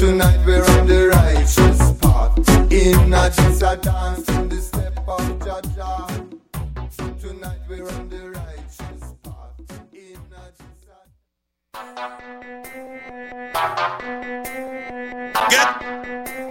Tonight 0.00 0.44
we're 0.44 0.64
on 0.64 0.88
the 0.88 1.10
righteous. 1.14 1.99
In 2.40 3.12
a 3.12 3.30
just 3.30 3.60
dance 3.82 4.28
in 4.30 4.48
the 4.48 4.56
step 4.56 4.98
of 5.06 5.38
Jah 5.44 5.60
Jah. 5.76 6.06
Tonight 7.20 7.58
we're 7.68 7.86
on 7.86 8.08
the 8.08 8.30
righteous 8.30 9.14
path. 9.22 9.60
In 9.92 10.32
a 10.32 10.50
Give 15.50 16.49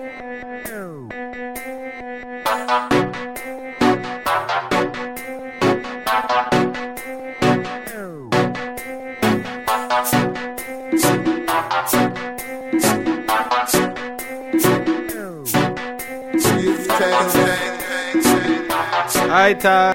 Vital. 19.29 19.93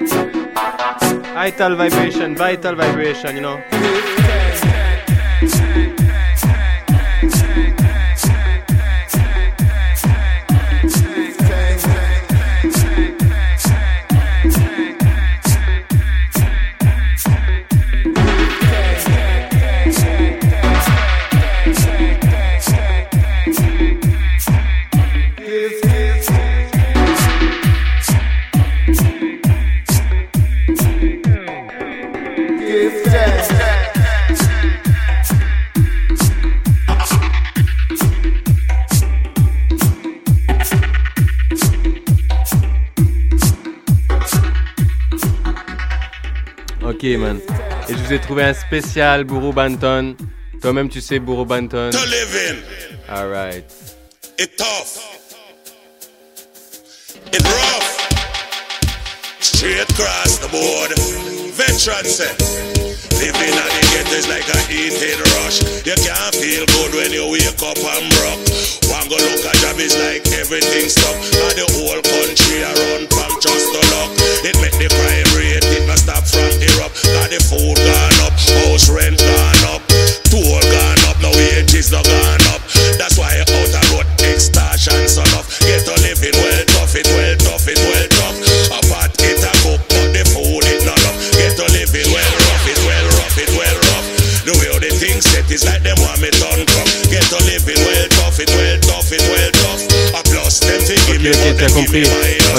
Vital 1.33 1.75
vibration, 1.75 2.37
vital 2.37 2.73
vibration, 2.73 3.35
you 3.35 3.41
know. 3.41 3.61
Man. 47.13 47.39
Et 47.87 47.93
je 47.93 47.97
vous 47.99 48.13
ai 48.13 48.19
trouvé 48.19 48.43
un 48.43 48.53
spécial 48.53 49.25
Bourou 49.25 49.53
Banton. 49.53 50.15
Toi-même, 50.59 50.89
tu 50.89 51.01
sais 51.01 51.19
Bourou 51.19 51.45
Banton. 51.45 51.91
To 51.91 52.05
live 52.07 52.35
in. 52.49 53.13
Alright. 53.13 53.63
It 54.39 54.57
tough. 54.57 54.97
It 57.31 57.43
rough. 57.43 58.09
Straight 59.39 59.81
across 59.87 60.39
the 60.39 60.49
board. 60.49 60.97
Veteran 61.53 62.05
say. 62.05 62.33
Living 63.21 63.53
at 63.53 63.69
the 63.69 63.83
ghetto 63.93 64.15
is 64.17 64.27
like 64.27 64.47
a 64.49 64.57
heated 64.65 65.21
rush. 65.37 65.61
You 65.85 65.93
can't 66.01 66.35
feel 66.35 66.65
good 66.65 66.91
when 66.95 67.11
you 67.13 67.29
wake 67.29 67.61
up 67.61 67.77
and 67.77 68.05
broke. 68.17 68.41
One 68.89 69.07
go 69.09 69.17
look 69.21 69.45
at 69.45 69.55
job 69.61 69.77
is 69.77 69.93
like 69.93 70.25
everything 70.41 70.89
stuck. 70.89 71.13
And 71.13 71.53
the 71.53 71.69
whole 71.77 72.01
country 72.01 72.65
around 72.65 73.13
from 73.13 73.31
just 73.39 73.67
the 73.71 73.81
luck. 73.93 74.11
It 74.41 74.57
make 74.61 74.77
the 74.81 74.89
crime 74.89 75.29
rate, 75.37 75.64
it 75.85 75.87
must 75.87 76.03
stop 76.03 76.25
from 76.25 76.49
erupt. 76.61 77.03
Got 77.13 77.29
the 77.29 77.39
food 77.39 77.77
gone 77.77 78.17
up, 78.25 78.33
house 78.65 78.89
rent 78.89 79.19
gone 79.21 79.63
up, 79.69 79.81
toll 80.29 80.57
gone 80.61 81.01
up, 81.09 81.17
no 81.21 81.29
wages 81.31 81.91
no 81.91 82.01
gone 82.01 82.14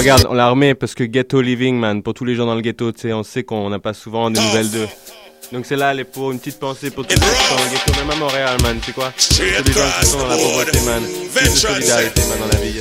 Regarde, 0.07 0.27
on 0.29 0.35
l'a 0.35 0.47
remis 0.47 0.73
parce 0.73 0.95
que 0.95 1.03
ghetto 1.03 1.41
living, 1.41 1.75
man. 1.75 2.01
Pour 2.01 2.13
tous 2.13 2.23
les 2.23 2.33
gens 2.33 2.45
dans 2.45 2.55
le 2.55 2.61
ghetto, 2.61 2.93
tu 2.93 3.01
sais, 3.01 3.11
on 3.11 3.23
sait 3.23 3.43
qu'on 3.43 3.69
n'a 3.69 3.79
pas 3.79 3.93
souvent 3.93 4.31
des 4.31 4.39
nouvelles 4.39 4.71
d'eux. 4.71 4.87
Donc 5.51 5.65
c'est 5.65 5.75
là, 5.75 5.93
les 5.93 6.05
pour 6.05 6.31
une 6.31 6.39
petite 6.39 6.59
pensée 6.59 6.91
pour 6.91 7.05
tous 7.05 7.17
gens 7.17 7.27
qui 7.27 7.43
sont 7.43 7.55
dans 7.57 7.63
le 7.65 7.69
ghetto, 7.71 7.91
même 7.99 8.09
à 8.11 8.15
Montréal, 8.15 8.57
man. 8.63 8.79
Tu 8.79 8.85
sais 8.85 8.91
quoi 8.93 9.11
Tous 9.11 9.41
les 9.41 9.51
gens 9.51 9.81
qui 9.99 10.05
sont 10.05 10.19
dans 10.19 10.27
la 10.27 10.37
pauvreté, 10.37 10.79
man. 10.85 11.03
Plus 11.03 11.43
de 11.43 11.49
solidarité, 11.49 12.21
man, 12.29 12.39
dans 12.39 12.47
la 12.47 12.63
vie. 12.63 12.79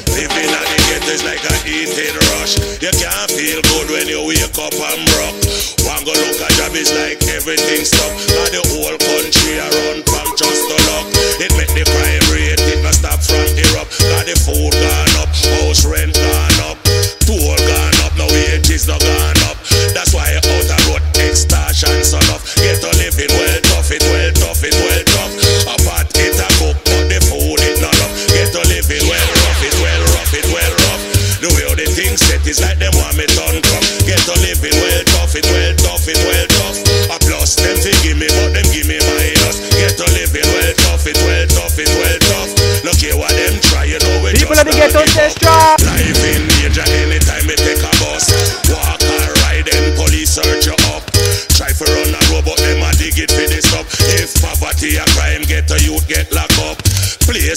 Is 1.07 1.23
like 1.23 1.39
a 1.39 1.55
eating 1.71 2.19
rush. 2.35 2.59
You 2.83 2.91
can't 2.91 3.31
feel 3.31 3.63
good 3.63 3.91
when 3.95 4.09
you 4.11 4.27
wake 4.27 4.59
up 4.59 4.75
and 4.75 5.07
broke. 5.15 5.39
One 5.87 6.03
go 6.03 6.11
look 6.11 6.35
at 6.43 6.51
job 6.59 6.75
is 6.75 6.91
like 6.91 7.23
everything 7.31 7.87
stop. 7.87 8.11
Now 8.35 8.51
the 8.51 8.63
whole 8.75 8.99
country 8.99 9.55
around 9.63 10.03
from 10.03 10.27
just 10.35 10.67
the 10.67 10.79
luck. 10.91 11.07
It 11.39 11.55
make 11.55 11.71
the 11.79 11.87
crime 11.87 12.27
rate, 12.35 12.59
it 12.59 12.83
not 12.83 12.95
stop 12.95 13.23
from 13.23 13.47
erupt. 13.55 14.03
Got 14.03 14.27
the 14.27 14.35
food 14.35 14.75
gone 14.75 15.15
up, 15.23 15.31
house 15.63 15.87
rent 15.87 16.19
gone 16.19 16.75
up, 16.75 16.79
toll 17.27 17.59
gone 17.59 17.99
up, 18.07 18.15
now 18.15 18.31
wages 18.31 18.87
not 18.87 19.03
gone 19.03 19.41
up. 19.51 19.59
That's 19.91 20.15
why 20.15 20.31
out 20.39 20.47
the 20.47 20.79
road 20.87 21.03
extortion 21.19 22.07
son 22.07 22.23
of 22.31 22.41
Get 22.63 22.79
to 22.81 22.91
living 23.03 23.35
well 23.35 23.61
tough, 23.75 23.91
it 23.91 24.07
well 24.07 24.31
tough, 24.39 24.63
it 24.63 24.75
well 24.79 25.03
tough. 25.11 25.35
Apart 25.67 26.07
it 26.15 26.39
a 26.39 26.49
cook, 26.63 26.79
but 26.87 27.11
the 27.11 27.19
food 27.27 27.59
it 27.67 27.83
not 27.83 27.99
up. 27.99 28.13
Get 28.31 28.55
to 28.55 28.63
living 28.71 29.05
well 29.11 29.29
rough, 29.43 29.63
it 29.67 29.77
well 29.83 30.03
rough, 30.15 30.33
it 30.39 30.47
well 30.55 30.73
rough. 30.87 31.03
The 31.43 31.51
way 31.53 31.67
how 31.69 31.75
the 31.75 31.85
things 31.91 32.23
set 32.23 32.47
is 32.47 32.63
like 32.63 32.79
them 32.79 32.95
want 32.97 33.19
me 33.19 33.27
done 33.35 33.59
come. 33.61 33.85
Get 34.07 34.23
to 34.31 34.35
living 34.41 34.79
well 34.79 35.03
tough, 35.19 35.35
it 35.35 35.47
well 35.51 35.75
tough, 35.83 36.07
it 36.07 36.21
well 36.23 36.47
tough. 36.63 36.79
A 37.11 37.17
plus 37.27 37.59
them 37.59 37.77
fi 37.77 37.93
give 38.07 38.17
me, 38.17 38.31
but 38.31 38.55
them 38.55 38.67
give 38.71 38.87
me 38.87 39.03
minus. 39.03 39.61
Get 39.75 39.99
to 39.99 40.07
living 40.15 40.47
well 40.47 40.75
tough, 40.87 41.05
it 41.05 41.19
well 41.27 41.47
tough, 41.51 41.77
it 41.77 41.91
well 41.91 42.21
tough. 42.31 42.51
Look 42.87 43.03
here 43.03 43.19
what 43.19 43.35
them 43.35 43.59
try, 43.67 43.85
you 43.85 43.99
know 43.99 44.23
we 44.23 44.33
People 44.39 44.55
just 44.55 44.63
of 44.63 44.71
the 44.71 44.75
ghetto, 44.79 45.03
say 45.11 45.29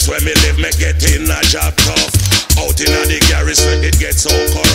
where 0.10 0.20
me 0.22 0.34
live, 0.42 0.58
me 0.58 0.72
get 0.72 0.98
in 1.14 1.30
a 1.30 1.42
job 1.44 1.76
tough. 1.78 2.58
Out 2.58 2.82
in 2.82 2.90
a 2.90 3.06
the 3.06 3.24
garrison, 3.30 3.84
it 3.84 3.98
gets 4.00 4.24
so 4.24 4.34
corrupt. 4.52 4.69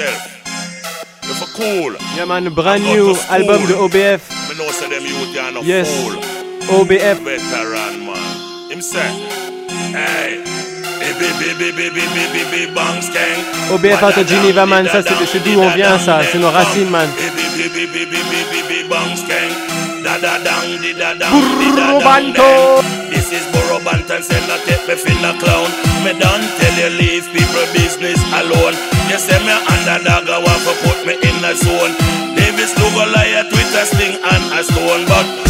Humble 0.00 0.12
yourself. 0.12 0.36
If 1.22 1.40
you 1.40 1.46
cool. 1.54 1.92
Yeah, 2.16 2.24
man, 2.24 2.52
brand 2.54 2.82
new 2.82 3.14
album 3.28 3.66
de 3.66 3.74
OBF. 3.74 4.20
Me 4.48 4.56
know 4.56 4.70
say 4.72 4.88
them 4.88 5.04
youth 5.04 5.36
are 5.38 5.52
no 5.52 5.60
Yes. 5.62 5.88
fool. 5.88 6.16
OBF. 6.80 7.18
Veteran 7.20 8.06
man. 8.06 8.70
Him 8.70 8.80
say, 8.80 9.10
hey. 9.92 10.40
Hey, 11.00 11.12
baby, 11.18 11.54
baby, 11.58 11.72
baby, 11.72 12.04
baby, 12.14 12.42
baby, 12.50 12.74
bang, 12.74 13.00
skeng. 13.02 13.40
OBF 13.72 14.02
out 14.02 14.16
of 14.18 14.26
Geneva, 14.28 14.66
man. 14.66 14.86
Ça, 14.86 15.02
c'est 15.02 15.26
c'est 15.26 15.40
d'où 15.44 15.60
on 15.60 15.68
vient, 15.70 15.98
ça. 15.98 16.20
C'est 16.30 16.38
nos 16.38 16.50
racines, 16.50 16.90
man. 16.90 17.08
Baby, 17.16 17.46
baby, 17.56 17.86
baby, 17.86 18.20
baby, 18.30 18.60
baby, 18.68 18.88
bang, 18.88 19.16
skeng. 19.16 19.52
Da 20.04 20.18
da 20.18 20.38
dang, 20.44 20.80
di 20.82 20.92
da 20.94 21.14
dang, 21.14 21.40
di 21.60 21.68
da 21.76 21.86
dang. 21.92 22.04
Banto. 22.04 22.42
dang. 22.82 23.10
This 23.10 23.32
is 23.32 23.44
Buju 23.52 23.80
Banton, 23.84 24.22
say 24.22 24.40
not 24.48 24.60
take 24.66 24.84
me 24.88 24.94
fin 24.96 25.24
a 25.24 25.32
clown. 25.38 25.68
Me 26.04 26.12
don't 26.18 26.44
tell 26.58 26.74
you 26.80 26.88
leave 27.00 27.24
people 27.32 27.39
business 27.39 27.39
alone. 27.39 27.39
You 29.10 29.18
say 29.18 29.42
me 29.42 29.50
underdog, 29.50 30.30
I 30.30 30.38
want 30.38 30.62
to 30.70 30.74
put 30.86 31.02
me 31.02 31.14
in 31.18 31.42
a 31.42 31.50
zone. 31.58 31.98
Davis 32.38 32.70
Lugo 32.78 33.10
liar, 33.10 33.42
Twitter 33.50 33.84
sling 33.90 34.14
and 34.14 34.44
a 34.54 34.62
stone, 34.62 35.02
but 35.10 35.49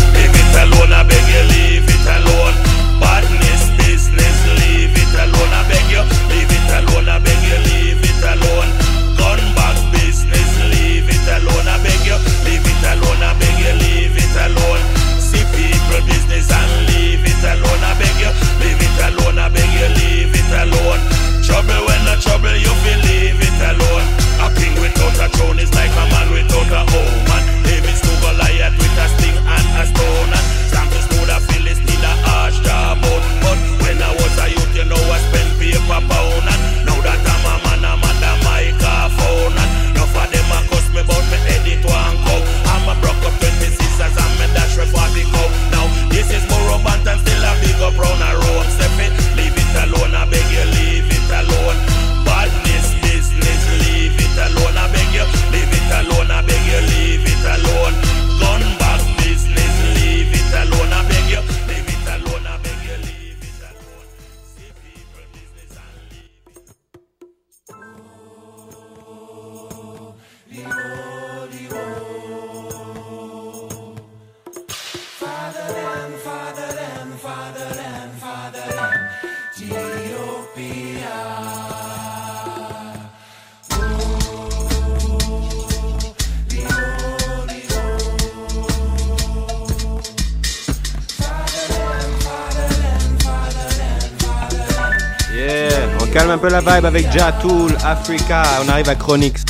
la 96.62 96.74
vibe 96.74 96.84
avec 96.84 97.12
Jatool, 97.12 97.76
Africa. 97.84 98.42
On 98.62 98.68
arrive 98.68 98.88
à 98.88 98.94
Chronixx. 98.94 99.44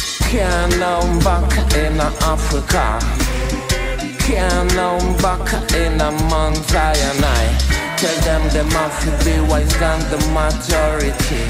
Tell 8.01 8.19
them 8.23 8.71
have 8.71 8.97
to 9.05 9.11
be 9.27 9.39
wise 9.51 9.69
than 9.79 10.01
the 10.09 10.17
majority. 10.33 11.45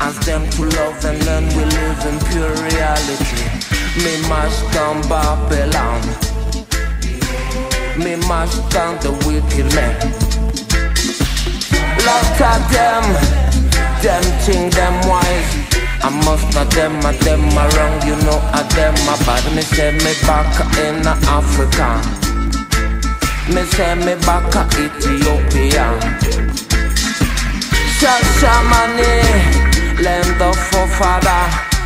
Ask 0.00 0.22
them 0.22 0.42
to 0.50 0.64
love 0.64 1.04
and 1.04 1.24
learn 1.24 1.46
we 1.54 1.64
live 1.64 2.04
in 2.10 2.18
pure 2.26 2.50
reality. 2.66 3.44
Me 4.02 4.28
mash 4.28 4.58
down 4.74 5.00
Babylon. 5.08 6.00
Me 7.96 8.16
mash 8.26 8.58
down 8.74 8.98
the 8.98 9.12
wicked 9.24 9.72
men. 9.76 9.94
Lot 12.04 12.40
of 12.50 12.62
them, 12.72 13.51
them 14.02 14.22
think 14.42 14.74
them 14.74 14.94
wise. 15.08 15.50
I 16.02 16.10
must 16.26 16.52
not 16.54 16.68
them, 16.74 16.98
a 17.06 17.12
them 17.22 17.46
a 17.54 17.64
wrong, 17.74 17.94
you 18.02 18.16
know 18.26 18.42
a 18.58 18.62
them 18.74 18.94
a 19.06 19.14
bad. 19.24 19.44
Me 19.54 19.62
say 19.62 19.92
me 19.92 20.12
back 20.26 20.50
in 20.82 21.06
Africa. 21.06 22.02
Me 23.54 23.62
say 23.72 23.94
me 23.94 24.14
back 24.26 24.50
in 24.74 24.90
Ethiopia. 24.90 25.86
Shashamane, 27.98 29.22
land 30.02 30.42
of 30.42 30.58
forefather. 30.70 31.42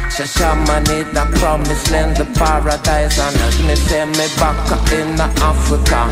Shashamane, 0.08 1.12
the 1.12 1.24
promised 1.38 1.90
land, 1.90 2.16
the 2.16 2.24
paradise 2.38 3.18
on 3.20 3.34
earth. 3.44 3.60
Me 3.66 3.74
say 3.76 4.06
me 4.06 4.26
back 4.40 4.56
in 4.92 5.20
Africa. 5.44 6.08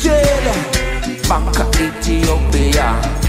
Jail, 0.00 0.46
back 1.28 1.52
Ethiopia. 1.78 3.23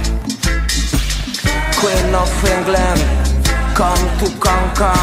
Queen 1.85 2.15
of 2.15 2.33
England, 2.49 2.99
come 3.77 4.01
to 4.17 4.25
conquer. 4.41 4.97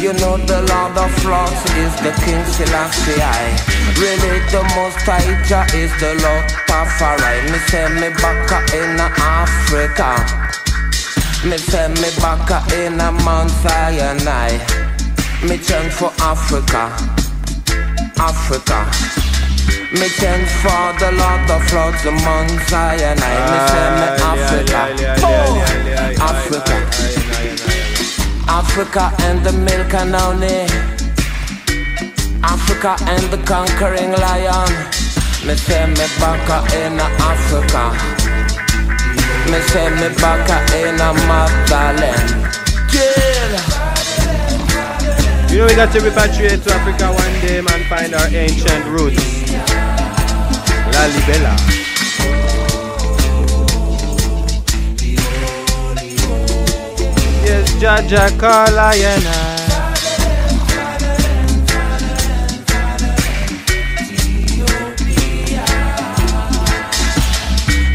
You 0.00 0.14
know 0.14 0.38
the 0.40 0.64
Lord 0.64 0.96
of 0.96 1.12
Lords 1.20 1.60
is 1.76 1.92
the 2.00 2.16
King 2.24 2.40
Selassie. 2.48 3.20
I. 3.20 3.52
Really 4.00 4.40
the 4.48 4.64
most 4.72 5.04
high 5.04 5.36
Jah 5.44 5.68
is 5.76 5.92
the 6.00 6.16
Lord 6.24 6.48
Tafari. 6.64 7.52
Me 7.52 7.58
say 7.68 7.92
me 8.00 8.08
back 8.24 8.48
in 8.72 8.96
Africa. 9.20 10.16
Me 11.44 11.58
say 11.58 11.88
me 12.00 12.08
back 12.24 12.48
in 12.72 12.98
a 13.04 13.12
Mount 13.12 13.50
Sinai. 13.60 14.56
Me 15.44 15.58
change 15.58 15.92
for 15.92 16.10
Africa, 16.24 16.88
Africa. 18.16 18.80
Me 19.92 20.08
change 20.20 20.48
for 20.64 20.84
the 21.00 21.12
Lord 21.20 21.50
of 21.52 21.72
Lords, 21.72 22.02
the 22.02 22.12
Mount 22.12 22.48
Sinai. 22.64 23.12
Me 23.12 23.58
say 23.68 23.88
me 23.92 24.08
ah, 24.16 24.32
Africa, 24.32 24.80
oh, 25.24 25.67
Africa. 26.16 26.74
Africa 28.48 29.12
and 29.26 29.44
the 29.44 29.52
milk 29.52 29.92
and 29.94 30.14
honey. 30.14 30.64
Africa 32.42 32.96
and 33.06 33.22
the 33.32 33.38
conquering 33.44 34.12
lion. 34.12 34.70
Me 35.46 35.54
say 35.54 35.86
me 35.86 36.06
back 36.18 36.48
in 36.72 36.98
Africa. 37.20 37.92
Me 39.50 39.60
say 39.68 39.90
me 40.00 40.08
back 40.16 40.48
in 40.72 40.96
motherland. 41.28 42.28
Yeah. 42.92 43.78
You 45.50 45.58
know 45.58 45.66
we 45.66 45.74
got 45.74 45.92
to 45.92 46.00
repatriate 46.00 46.62
to 46.64 46.72
Africa 46.72 47.12
one 47.12 47.40
day, 47.40 47.60
man, 47.60 47.82
find 47.88 48.14
our 48.14 48.28
ancient 48.28 48.84
roots. 48.86 49.52
La 50.92 51.08
Jaja 57.78 58.26
Kala 58.40 58.90
Yana. 58.92 59.38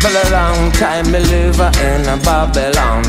But 0.01 0.13
a 0.23 0.31
long 0.31 0.71
time 0.71 1.11
me 1.11 1.19
live 1.19 1.59
in 1.59 2.07
a 2.07 2.15
Babylon. 2.23 3.03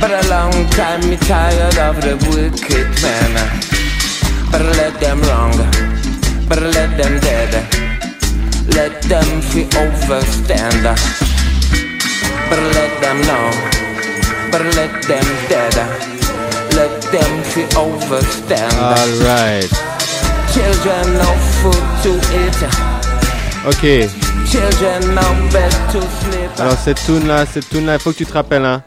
But 0.00 0.12
a 0.12 0.22
long 0.30 0.52
time 0.70 1.00
me 1.10 1.16
tired 1.16 1.76
of 1.78 2.00
the 2.00 2.14
wicked 2.30 2.86
men. 3.02 3.32
But 4.52 4.62
let 4.76 5.00
them 5.00 5.20
wrong. 5.22 5.56
But 6.48 6.62
let 6.62 6.96
them 6.96 7.18
dead. 7.18 7.52
Let 8.76 9.02
them 9.02 9.40
fi 9.42 9.64
overstand. 9.82 10.84
But 12.48 12.60
let 12.72 13.00
them 13.00 13.20
know. 13.22 13.81
But 14.52 14.60
let 14.76 14.92
them 15.08 15.24
dead. 15.48 15.74
Let 16.76 17.00
them 17.10 17.42
overstand. 17.74 18.74
Alright. 18.74 19.70
Children 20.52 21.14
no 21.14 21.30
food 21.58 21.82
to 22.02 22.12
eat. 22.36 22.58
Ok. 23.66 24.10
Children 24.50 25.14
no 25.14 25.22
bed 25.50 25.72
to 25.90 26.00
sleep. 26.02 26.50
Alors 26.58 26.76
cette 26.78 27.02
tune 27.06 27.26
là, 27.26 27.46
cette 27.46 27.70
tune 27.70 27.86
là, 27.86 27.94
il 27.94 27.98
faut 27.98 28.12
que 28.12 28.18
tu 28.18 28.26
te 28.26 28.32
rappelles 28.34 28.66
hein. 28.66 28.82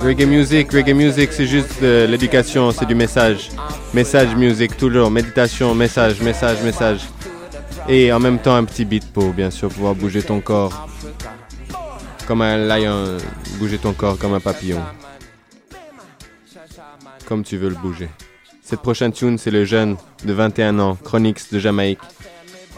Reggae 0.00 0.26
music, 0.26 0.70
reggae 0.70 0.94
music, 0.94 1.30
c'est 1.32 1.46
juste 1.46 1.82
de 1.82 2.06
l'éducation, 2.06 2.70
c'est 2.70 2.84
du 2.86 2.94
message. 2.94 3.48
Message 3.94 4.36
music, 4.36 4.76
toujours. 4.76 5.10
Méditation, 5.10 5.74
message, 5.74 6.20
message, 6.20 6.58
message. 6.62 7.00
Et 7.88 8.12
en 8.12 8.20
même 8.20 8.38
temps, 8.38 8.54
un 8.54 8.64
petit 8.64 8.84
beat 8.84 9.10
pour, 9.12 9.32
bien 9.32 9.50
sûr, 9.50 9.70
pouvoir 9.70 9.94
bouger 9.94 10.22
ton 10.22 10.40
corps. 10.40 10.86
Comme 12.30 12.42
un 12.42 12.58
lion, 12.58 13.18
bouger 13.58 13.78
ton 13.78 13.92
corps 13.92 14.16
comme 14.16 14.34
un 14.34 14.38
papillon. 14.38 14.80
Comme 17.26 17.42
tu 17.42 17.56
veux 17.56 17.70
le 17.70 17.74
bouger. 17.74 18.08
Cette 18.62 18.82
prochaine 18.82 19.10
tune, 19.10 19.36
c'est 19.36 19.50
le 19.50 19.64
jeune 19.64 19.96
de 20.24 20.32
21 20.32 20.78
ans, 20.78 20.94
Chronix 20.94 21.52
de 21.52 21.58
Jamaïque, 21.58 21.98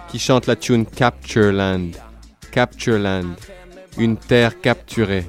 qui 0.09 0.19
chante 0.19 0.47
la 0.47 0.57
tune 0.57 0.87
Capture 0.87 1.53
Land. 1.53 1.91
Capture 2.51 2.99
Land. 2.99 3.35
Une 3.99 4.17
terre 4.17 4.59
capturée. 4.59 5.27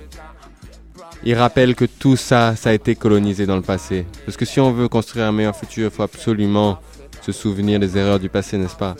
Il 1.25 1.35
rappelle 1.35 1.75
que 1.75 1.83
tout 1.83 2.15
ça, 2.15 2.55
ça 2.55 2.69
a 2.69 2.73
été 2.73 2.95
colonisé 2.95 3.45
dans 3.45 3.57
le 3.57 3.61
passé. 3.61 4.05
Parce 4.25 4.37
que 4.37 4.45
si 4.45 4.61
on 4.61 4.71
veut 4.71 4.87
construire 4.87 5.25
un 5.25 5.33
meilleur 5.33 5.53
futur, 5.57 5.89
il 5.91 5.93
faut 5.93 6.03
absolument 6.03 6.79
se 7.21 7.33
souvenir 7.33 7.77
des 7.77 7.97
erreurs 7.97 8.21
du 8.21 8.29
passé, 8.29 8.57
n'est-ce 8.57 8.77
pas? 8.77 8.95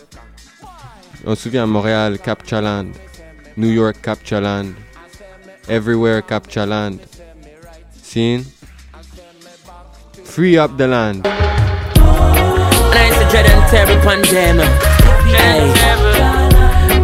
On 1.26 1.34
se 1.34 1.43
souvient 1.43 1.63
à 1.63 1.67
Montréal, 1.67 2.19
Capture 2.19 2.59
Land. 2.59 2.88
New 3.55 3.69
York, 3.69 3.95
Capture 4.01 4.41
Land. 4.41 4.65
Everywhere, 5.68 6.22
Capture 6.22 6.66
Land. 6.66 6.99
Seen? 8.01 8.45
Free 10.26 10.57
up 10.57 10.78
the 10.78 10.88
land. 10.88 11.26
And 11.26 11.34
I 12.93 13.09
say 13.11 13.30
dread 13.32 13.45
and 13.45 13.70
terror 13.72 13.99
upon 13.99 14.22
them. 14.24 14.59
Hey. 15.30 15.72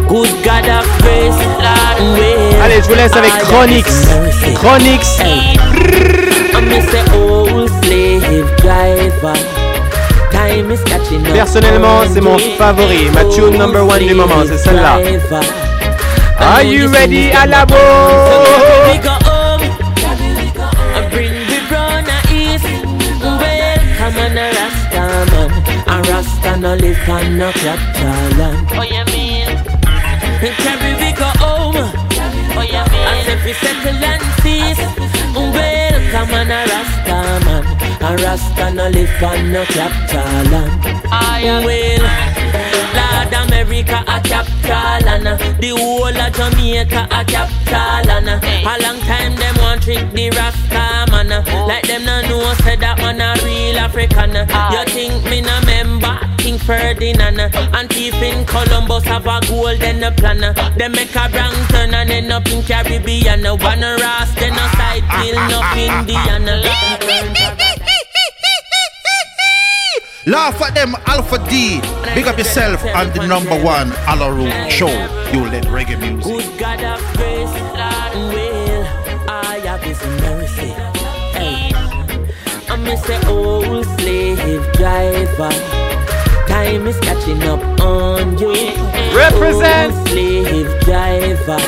Good 0.08 0.44
God 0.44 0.68
of 0.68 0.86
grace, 1.00 1.40
Lord 1.62 2.18
will. 2.18 2.62
Allez, 2.62 2.82
je 2.82 2.88
vous 2.88 2.94
laisse 2.96 3.16
avec 3.16 3.32
Chronixx. 3.44 4.06
Chronixx. 4.56 5.20
I'm 6.52 6.68
Mr. 6.68 7.02
Old 7.14 7.70
Slave 7.84 8.56
Driver. 8.58 9.36
Time 10.32 10.70
is 10.70 10.82
catching 10.84 11.26
up. 11.26 11.32
Personnellement, 11.32 12.02
c'est 12.12 12.20
mon 12.20 12.38
favori. 12.58 13.08
Ma 13.14 13.24
tune 13.24 13.56
number 13.56 13.82
one 13.86 14.06
du 14.06 14.14
moment, 14.14 14.44
c'est 14.46 14.58
celle-là. 14.58 14.98
Are 16.40 16.62
you 16.64 16.88
ready 16.88 17.30
à 17.32 17.46
la 17.46 17.64
We 17.64 17.70
boue 17.70 19.02
go 19.02 19.14
home. 19.28 19.62
I 20.96 21.08
bring 21.12 21.32
the 21.50 21.58
brown 21.68 22.04
a 22.08 22.18
east. 22.32 22.64
Welcome 23.22 24.16
on 24.24 24.38
a 24.38 24.46
Rasta 24.56 25.04
man. 25.30 25.50
A 25.86 26.02
Rasta 26.10 26.56
no 26.58 26.74
live 26.74 27.08
on 27.08 27.38
no 27.38 27.52
capital 27.52 28.28
land. 28.38 28.68
Oh, 28.72 28.82
you 28.82 29.04
mean? 29.12 29.48
Carry 30.40 30.92
we 31.00 31.10
go 31.12 31.28
home. 31.42 31.76
Oh, 32.56 32.64
you 32.74 32.84
mean? 32.90 33.06
As 33.10 33.28
if 33.28 33.44
we 33.44 33.52
settle 33.52 34.04
and 34.12 34.22
cease. 34.40 34.82
Welcome 35.36 36.34
on 36.34 36.50
a 36.50 36.60
Rasta 36.72 37.18
man. 37.44 37.64
A 38.00 38.16
Rasta 38.22 38.66
no 38.74 38.88
live 38.88 39.22
on 39.22 39.52
no 39.52 39.64
capital 39.66 40.42
land. 40.50 40.72
Well, 41.64 42.69
Lord 43.30 43.50
America 43.50 44.02
a 44.06 44.20
capital 44.20 45.08
and 45.08 45.28
uh, 45.28 45.36
the 45.60 45.70
whole 45.70 46.06
of 46.06 46.32
Jamaica 46.34 47.06
a 47.10 47.24
capital 47.24 48.10
and 48.10 48.28
uh, 48.28 48.40
a 48.42 48.74
long 48.82 48.98
time 49.00 49.36
them 49.36 49.54
want 49.58 49.82
trick 49.82 50.10
the 50.12 50.30
Rasta 50.30 51.10
man 51.10 51.30
uh, 51.30 51.44
oh. 51.46 51.66
like 51.66 51.86
them 51.86 52.04
no 52.04 52.20
know 52.22 52.54
say 52.64 52.76
that 52.76 52.98
man 52.98 53.20
a 53.20 53.34
real 53.44 53.78
African 53.78 54.36
ah. 54.36 54.72
you 54.72 54.84
think 54.92 55.24
me 55.24 55.40
no 55.40 55.60
member 55.62 56.18
King 56.38 56.58
Ferdinand 56.58 57.40
and 57.40 57.88
thief 57.90 58.14
in 58.14 58.44
Columbus 58.46 59.04
have 59.04 59.26
a 59.26 59.40
golden 59.46 60.12
plan 60.14 60.40
them 60.76 60.92
make 60.92 61.14
a 61.14 61.28
wrong 61.30 61.54
turn 61.68 61.94
and 61.94 62.10
end 62.10 62.32
up 62.32 62.46
in 62.48 62.62
Caribbean 62.62 63.44
one 63.44 63.80
Ras 63.80 64.34
then 64.34 64.54
a 64.54 64.66
side 64.76 65.06
kill 65.22 65.38
no 65.48 65.60
Indian 65.76 67.56
Laugh 70.26 70.60
at 70.60 70.74
them, 70.74 70.94
Alpha 71.06 71.38
D. 71.48 71.80
Big 72.14 72.26
up 72.26 72.36
yourself 72.36 72.84
on 72.94 73.10
the 73.14 73.26
number 73.26 73.58
one 73.64 73.88
Alaroon 74.04 74.68
show. 74.70 74.88
You 75.32 75.48
let 75.48 75.64
reggae 75.64 75.98
music. 75.98 76.24
Good 76.24 76.58
God 76.58 76.84
of 76.84 77.00
grace, 77.16 77.48
Lord 77.72 78.34
will 78.34 78.84
I 79.30 79.60
have 79.64 79.82
His 79.82 79.98
mercy. 80.20 80.74
me 82.84 82.96
say, 82.96 83.20
oh, 83.24 83.82
slave 83.98 84.72
driver. 84.74 85.50
Time 86.46 86.86
is 86.86 86.98
catching 87.00 87.42
up 87.44 87.62
on 87.80 88.36
you. 88.38 88.52
Represent. 89.16 89.94
Oh, 89.94 90.04
slave 90.08 90.80
driver. 90.80 91.58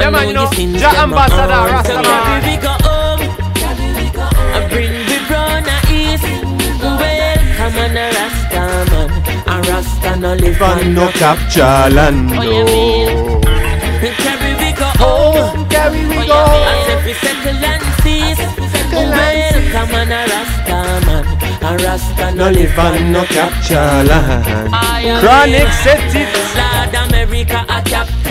Yeah, 0.00 0.10
man, 0.10 0.26
you 0.26 0.34
know, 0.34 0.50
Ja 0.50 1.02
Ambassador, 1.04 1.62
Rastaman. 1.70 2.42
we 2.42 2.56
go 2.60 2.74
home. 2.82 3.20
I 4.54 4.68
bring 4.68 5.01
On 7.74 7.96
a 7.96 8.10
Rasta 8.16 8.62
man. 8.90 9.08
A 9.46 9.60
Rasta 9.68 10.16
no 10.16 10.34
live 10.34 10.58
Van 10.58 10.94
no 10.94 11.08
capture 11.12 11.88
land. 11.94 12.30
Oh, 12.32 12.42
you 12.42 12.64
mean? 12.64 13.40
Carry 14.22 14.52
we 14.60 14.70
go 14.76 14.88
home. 15.02 15.68
Carry 15.68 16.04
we 16.06 16.26
go 16.26 16.40
As 16.70 16.88
if 16.92 17.04
we 17.06 17.12
settle 17.14 17.64
and 17.64 17.82
cease. 18.02 18.42
Welcome 18.92 19.94
on 19.94 20.12
a 20.12 20.20
Rasta 20.30 20.78
man. 21.06 21.24
A 21.62 21.76
Rasta 21.84 22.34
no 22.34 22.50
live 22.50 22.78
and 22.78 23.12
no 23.12 23.24
capture 23.24 24.04
land. 24.04 24.70
Chronic 25.20 25.70
set 25.82 26.14
it. 26.14 26.28
Lord 26.58 26.94
America 27.06 27.64
a 27.68 27.82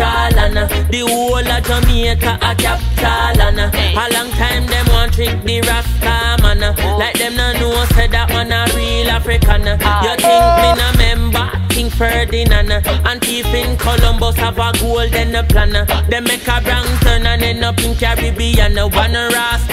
capital 0.01 0.39
and 0.39 0.57
the 0.89 0.99
whole 1.07 1.37
of 1.37 1.63
Jamaica 1.63 2.37
a 2.41 2.55
capital 2.55 3.41
and 3.41 3.59
a 3.59 4.05
long 4.13 4.31
time 4.31 4.65
them 4.65 4.85
want 4.87 5.13
trick 5.13 5.41
the 5.43 5.61
Rasta 5.61 6.41
man 6.41 6.63
uh, 6.63 6.97
like 6.97 7.17
them 7.17 7.35
no 7.35 7.53
know 7.53 7.85
say 7.93 8.07
that 8.07 8.29
man 8.29 8.51
a 8.51 8.65
real 8.75 9.09
African. 9.09 9.67
Uh. 9.67 10.01
you 10.03 10.15
think 10.17 10.45
me 10.61 10.69
no 10.81 10.91
member? 10.97 11.61
King 11.69 11.89
Ferdinand. 11.89 12.71
And 12.71 13.23
in 13.25 13.77
Columbus 13.77 14.35
have 14.37 14.59
a 14.59 14.71
golden 14.79 15.45
plan. 15.47 15.71
Them 16.09 16.23
make 16.25 16.47
a 16.47 16.61
wrong 16.65 16.87
turn 16.99 17.25
and 17.25 17.41
end 17.41 17.63
up 17.63 17.79
in 17.79 17.95
Caribbean. 17.95 18.75
One 18.75 19.13
Ras 19.13 19.65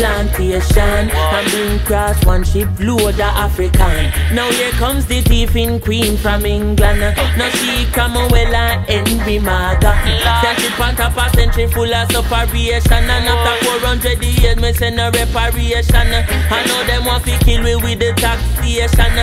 plantation 0.00 1.10
and 1.12 1.50
bring 1.50 1.78
cross 1.80 2.24
one 2.24 2.42
ship 2.42 2.68
load 2.80 3.20
of 3.20 3.20
African 3.20 4.10
now 4.32 4.48
here 4.52 4.70
comes 4.72 5.06
the 5.06 5.20
thief 5.22 5.56
in 5.56 5.80
Queen 5.80 6.16
from 6.16 6.46
England. 6.46 7.00
Now 7.36 7.50
she 7.50 7.84
come 7.90 8.14
well 8.14 8.54
and 8.54 8.86
Henry 8.88 9.40
Morgan. 9.40 9.98
Then 10.40 10.56
she 10.56 10.68
pant 10.78 11.00
up 11.00 11.16
a 11.16 11.28
century 11.36 11.66
full 11.66 11.92
of 11.92 12.10
separation. 12.12 13.10
And 13.10 13.26
after 13.26 13.64
400 13.66 14.22
years, 14.22 14.56
me 14.56 14.72
send 14.72 15.00
a 15.00 15.10
reparation. 15.10 16.06
I 16.06 16.64
know 16.66 16.84
them 16.86 17.04
want 17.04 17.24
to 17.24 17.36
kill 17.44 17.62
me 17.62 17.74
with 17.74 17.98
the 17.98 18.12
taxation. 18.14 19.14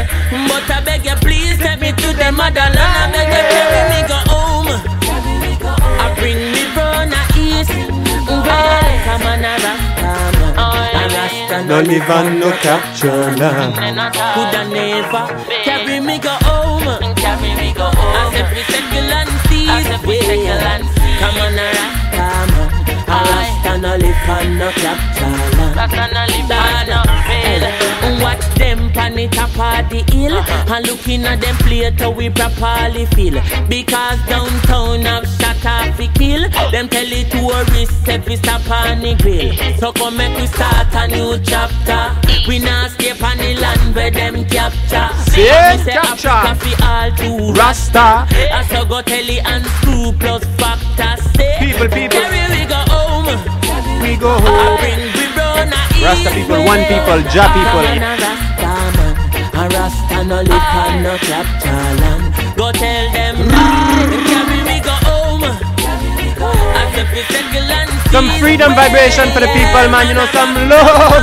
But 0.51 0.69
I 0.69 0.82
beg 0.84 1.05
you, 1.05 1.15
please 1.23 1.57
take 1.57 1.80
me 1.80 1.91
to 1.91 2.07
the 2.11 2.32
motherland. 2.36 2.78
I 2.78 3.11
beg 3.15 3.32
you, 3.32 3.43
carry 3.47 3.82
me 3.89 3.99
go 4.11 4.19
home. 4.28 4.67
I 6.03 6.13
bring 6.19 6.38
me 6.51 6.63
brown 6.75 7.15
a 7.15 7.21
east. 7.39 7.71
Well, 8.28 9.03
come 9.07 9.23
on, 9.23 9.45
a 9.45 9.55
Rasta 9.63 10.36
man. 10.97 11.09
A 11.09 11.15
Rasta 11.15 11.57
No 11.65 11.81
live 11.81 12.09
and 12.09 12.39
no 12.39 12.51
capture 12.63 13.35
land. 13.37 13.75
Coulda 14.33 14.61
never 14.69 15.23
carry 15.63 15.99
me 15.99 16.17
go 16.19 16.33
home. 16.47 17.15
Carry 17.15 17.51
me 17.55 17.73
go 17.73 17.85
home. 17.85 18.15
As 18.21 18.33
if 18.41 18.47
we 18.55 18.61
settle 18.71 19.13
and 19.19 19.29
see. 19.47 19.67
As 19.69 19.85
if 19.85 20.05
we 20.05 20.19
settle 20.21 20.67
and 20.73 20.85
see. 20.85 21.13
Come 21.19 21.37
on, 21.45 21.59
a 21.59 21.67
Rasta 21.77 22.37
man. 22.53 22.69
A 23.07 23.19
Rasta 23.29 23.71
no 23.77 23.91
live 23.95 24.29
on 24.29 24.57
no 24.57 24.69
capture 24.71 25.25
land. 25.57 25.75
Rasta 25.77 26.05
no 26.13 26.23
live 26.33 26.51
on 26.51 26.87
no 26.89 26.99
field. 27.27 27.63
Watch 28.21 28.57
them 28.88 28.93
pan 28.93 29.15
the 29.15 29.27
top 29.35 29.49
of 29.49 29.89
the 29.89 30.03
hill 30.11 30.38
uh-huh. 30.38 30.75
and 30.75 30.88
looking 30.88 31.25
at 31.25 31.41
them 31.41 31.55
plate 31.57 31.99
how 31.99 32.11
we 32.11 32.29
properly 32.29 33.05
feel. 33.07 33.41
Because 33.67 34.19
downtown 34.27 35.01
have 35.01 35.27
shot 35.27 35.65
off 35.65 35.97
the 35.97 36.07
kill. 36.13 36.49
Them 36.71 36.88
tell 36.88 37.05
the 37.05 37.23
tourists 37.29 38.07
if 38.07 38.27
we 38.27 38.35
stop 38.35 38.69
on 38.69 39.01
the 39.01 39.15
grill. 39.15 39.53
So 39.77 39.91
come 39.91 40.17
make 40.17 40.38
we 40.38 40.47
start 40.47 40.88
a 40.93 41.07
new 41.07 41.39
chapter. 41.43 42.15
We 42.47 42.59
not 42.59 42.91
escape 42.91 43.23
on 43.23 43.38
the 43.38 43.55
land 43.55 43.95
where 43.95 44.11
them 44.11 44.45
capture. 44.45 45.09
And 45.38 45.81
say 45.81 45.93
capture. 45.93 46.29
Africa 46.29 46.55
fi 46.55 46.71
all 46.85 47.11
to 47.17 47.53
Rasta. 47.53 48.27
I 48.29 48.65
so 48.69 48.85
go 48.85 49.01
tell 49.01 49.25
the 49.25 49.39
and 49.39 49.65
screw 49.65 50.11
plus 50.13 50.43
factor. 50.57 51.21
Say 51.35 51.55
People, 51.59 51.88
people. 51.88 52.19
Carry 52.19 52.45
we 52.55 52.65
go 52.65 52.81
home. 52.88 53.25
We 54.01 54.15
go 54.15 54.31
home. 54.39 54.77
bring 54.79 54.99
we 55.17 55.25
brown 55.33 55.73
a 55.73 55.88
Rasta 56.03 56.29
people, 56.31 56.63
one 56.63 56.83
people, 56.85 57.19
Ja 57.33 57.51
people. 57.51 58.36
A 59.68 59.70
Rasta 59.70 60.24
no 60.24 60.41
live 60.43 60.76
on 60.80 61.03
no 61.03 61.18
capture 61.18 61.72
land. 61.99 62.24
Go 62.55 62.72
tell 62.72 63.11
them 63.11 63.36
carry 64.32 64.63
me 64.63 64.80
go 64.80 64.95
home. 65.03 65.43
And 65.43 66.95
Some 68.11 68.30
freedom 68.39 68.72
vibration 68.76 69.28
for 69.32 69.41
the 69.41 69.47
people, 69.51 69.88
man. 69.91 70.07
You 70.07 70.13
know, 70.13 70.26
some 70.28 70.55
love. 70.72 71.20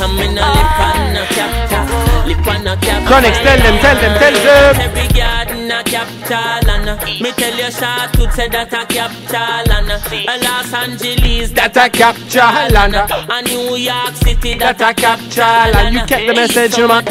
I'm 0.00 0.16
in 0.24 0.38
a 0.38 0.48
lip 0.56 0.80
on 0.88 1.16
a 1.16 1.24
capture, 1.36 1.84
lip 2.26 2.46
on 2.48 2.66
a 2.66 2.76
capture. 2.80 3.08
Chronixx, 3.08 3.36
tell 3.44 3.58
them, 3.60 3.76
tell 3.84 3.96
them, 4.00 4.14
tell 4.16 4.36
them. 4.40 4.80
Every 4.80 5.08
garden 5.12 5.70
a 5.70 5.84
capture 5.84 6.66
land. 6.66 6.88
Uh, 6.88 6.96
me 7.20 7.30
tell 7.32 7.54
you, 7.54 7.70
short 7.70 8.12
to 8.14 8.32
say 8.32 8.48
that 8.48 8.72
a 8.72 8.86
capture 8.86 9.52
land. 9.68 9.90
A 9.90 10.32
uh, 10.32 10.38
Los 10.40 10.72
Angeles 10.72 11.50
That 11.52 11.76
a 11.76 11.90
capture 11.90 12.40
land. 12.72 12.96
Uh, 12.96 13.26
a 13.28 13.42
New 13.42 13.76
York 13.76 14.14
City 14.16 14.54
That 14.58 14.80
a 14.80 14.94
capture 14.94 15.42
land. 15.42 15.94
You 15.94 16.06
get 16.06 16.26
the 16.26 16.34
message, 16.34 16.78
man. 16.78 17.04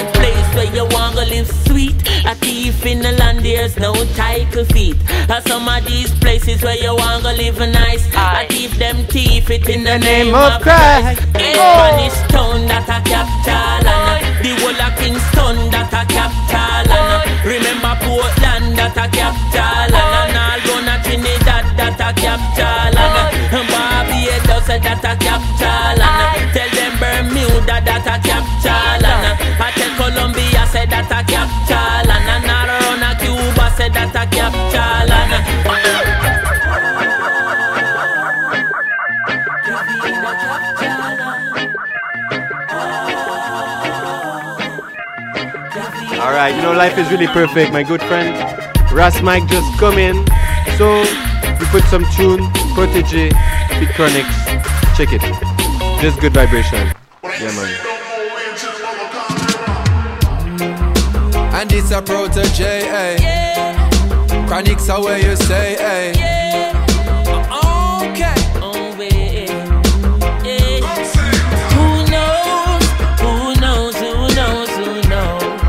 Place 0.51 0.71
where 0.71 0.75
you 0.75 0.85
wanna 0.91 1.25
live 1.25 1.47
sweet. 1.67 1.95
A 2.25 2.33
thief 2.35 2.85
in 2.85 2.99
the 2.99 3.11
land, 3.13 3.39
there's 3.39 3.77
no 3.77 3.93
title 4.15 4.65
feet. 4.65 4.97
And 5.29 5.43
some 5.47 5.67
of 5.67 5.85
these 5.85 6.11
places 6.19 6.61
where 6.63 6.75
you 6.75 6.95
wanna 6.95 7.33
live 7.33 7.59
nice. 7.59 8.07
I 8.15 8.47
thief 8.47 8.77
them 8.77 9.05
thief 9.05 9.49
it 9.49 9.67
in 9.69 9.83
the 9.83 9.97
name 9.99 10.33
of 10.33 10.61
Christ. 10.61 11.21
In 11.35 11.53
Spanish 11.53 12.17
town 12.29 12.67
that 12.67 12.89
a 12.89 12.99
capture 13.09 13.85
land. 13.85 14.25
The 14.43 14.51
whole 14.61 14.81
of 14.81 14.95
Kingston 14.97 15.71
that 15.71 15.93
a 15.93 16.05
capture 16.13 16.89
land. 16.89 17.45
Remember 17.45 17.95
Portland 18.05 18.77
that 18.77 18.97
a 18.97 19.07
capture 19.09 19.93
land. 19.93 20.29
And 20.29 20.37
all 20.37 20.59
gonna 20.65 21.03
Trinidad 21.03 21.48
that 31.07 31.29
a. 31.29 31.49
And 31.71 33.03
a 33.03 33.13
Cuba 33.19 33.67
that 33.77 34.15
a 34.15 34.49
land. 35.07 35.33
All 46.19 46.31
right, 46.31 46.53
you 46.53 46.61
know 46.61 46.73
life 46.73 46.97
is 46.97 47.09
really 47.11 47.27
perfect, 47.27 47.71
my 47.71 47.83
good 47.83 48.01
friend. 48.03 48.35
Ras 48.91 49.21
Mike 49.21 49.47
just 49.47 49.79
come 49.79 49.97
in, 49.97 50.15
so 50.77 51.01
we 51.59 51.65
put 51.67 51.83
some 51.85 52.03
tune, 52.15 52.41
Protoje, 52.75 53.31
Big 53.79 53.89
Chronixx. 53.95 54.27
Check 54.97 55.13
it. 55.13 55.21
Just 56.01 56.19
good 56.19 56.33
vibration. 56.33 56.91
Yeah, 57.23 57.55
man. 57.55 57.78
And 61.79 61.85
it's 61.85 61.95
a 61.95 62.01
Protoje, 62.01 62.61
eh? 62.61 63.17
Chronixx 64.47 64.93
are 64.93 65.01
where 65.01 65.17
you 65.17 65.35
say, 65.37 65.77
eh? 65.77 66.11
Okay. 68.03 68.39
Who 71.75 71.87
knows? 72.11 72.83
Who 73.21 73.55
knows? 73.61 73.95
Who 73.95 74.27
knows? 74.35 74.69
Who 74.75 75.09
knows? 75.09 75.61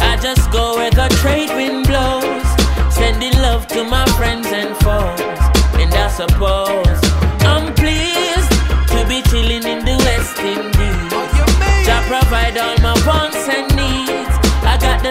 I 0.00 0.18
just 0.20 0.50
go 0.52 0.76
where 0.76 0.90
the 0.90 1.08
trade 1.20 1.48
wind 1.56 1.86
blows, 1.86 2.46
sending 2.94 3.32
love 3.40 3.66
to 3.68 3.84
my 3.84 4.04
friends 4.18 4.48
and 4.48 4.76
foes. 4.76 5.20
And 5.80 5.94
I 5.94 6.08
suppose 6.10 6.63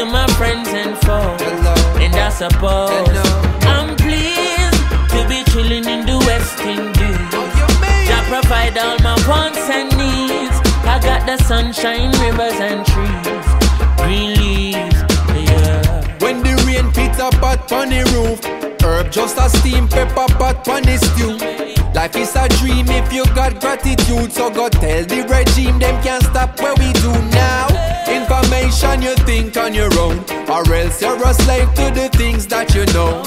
To 0.00 0.06
my 0.06 0.26
friends 0.38 0.68
and 0.68 0.96
foes. 1.04 1.42
And 2.00 2.14
I 2.16 2.30
suppose 2.30 3.18
I'm 3.68 3.94
pleased 3.96 4.80
to 5.12 5.20
be 5.28 5.44
chilling 5.52 5.84
in 5.84 6.06
the 6.06 6.16
West 6.26 6.58
Indies. 6.60 7.28
Oh, 7.36 7.48
Jah 8.08 8.24
provide 8.32 8.78
all 8.78 8.98
my 9.00 9.16
wants 9.28 9.58
and 9.68 9.90
needs. 10.00 10.56
I 10.88 10.96
got 11.04 11.26
the 11.26 11.36
sunshine, 11.44 12.12
rivers 12.24 12.58
and 12.68 12.80
trees, 12.90 13.46
green 14.00 14.30
leaves. 14.40 15.00
Yeah. 15.36 16.18
When 16.24 16.42
the 16.42 16.54
rain 16.66 16.90
pits 16.92 17.18
up 17.18 17.34
pot 17.34 17.70
on 17.70 17.90
the 17.90 18.02
roof, 18.14 18.40
herb 18.82 19.12
just 19.12 19.36
a 19.36 19.50
steam 19.50 19.86
pepper 19.86 20.32
pot 20.40 20.66
on 20.66 20.82
the 20.82 20.96
stew. 20.96 21.36
Life 21.92 22.16
is 22.16 22.34
a 22.36 22.48
dream 22.60 22.86
if 22.88 23.12
you 23.12 23.26
got 23.34 23.60
gratitude, 23.60 24.32
so 24.32 24.48
go 24.48 24.70
tell 24.70 25.04
the 25.04 25.20
regime 25.28 25.78
them 25.78 26.02
can't 26.02 26.22
stop 26.22 26.58
what 26.58 26.78
we 26.78 26.90
do 27.04 27.12
now. 27.36 27.69
Information 28.52 29.02
you 29.02 29.14
think 29.26 29.56
on 29.56 29.72
your 29.74 29.96
own, 29.96 30.18
or 30.50 30.74
else 30.74 31.00
you're 31.00 31.22
a 31.24 31.32
slave 31.34 31.72
to 31.74 31.86
the 31.94 32.10
things 32.14 32.48
that 32.48 32.74
you 32.74 32.84
know. 32.86 33.22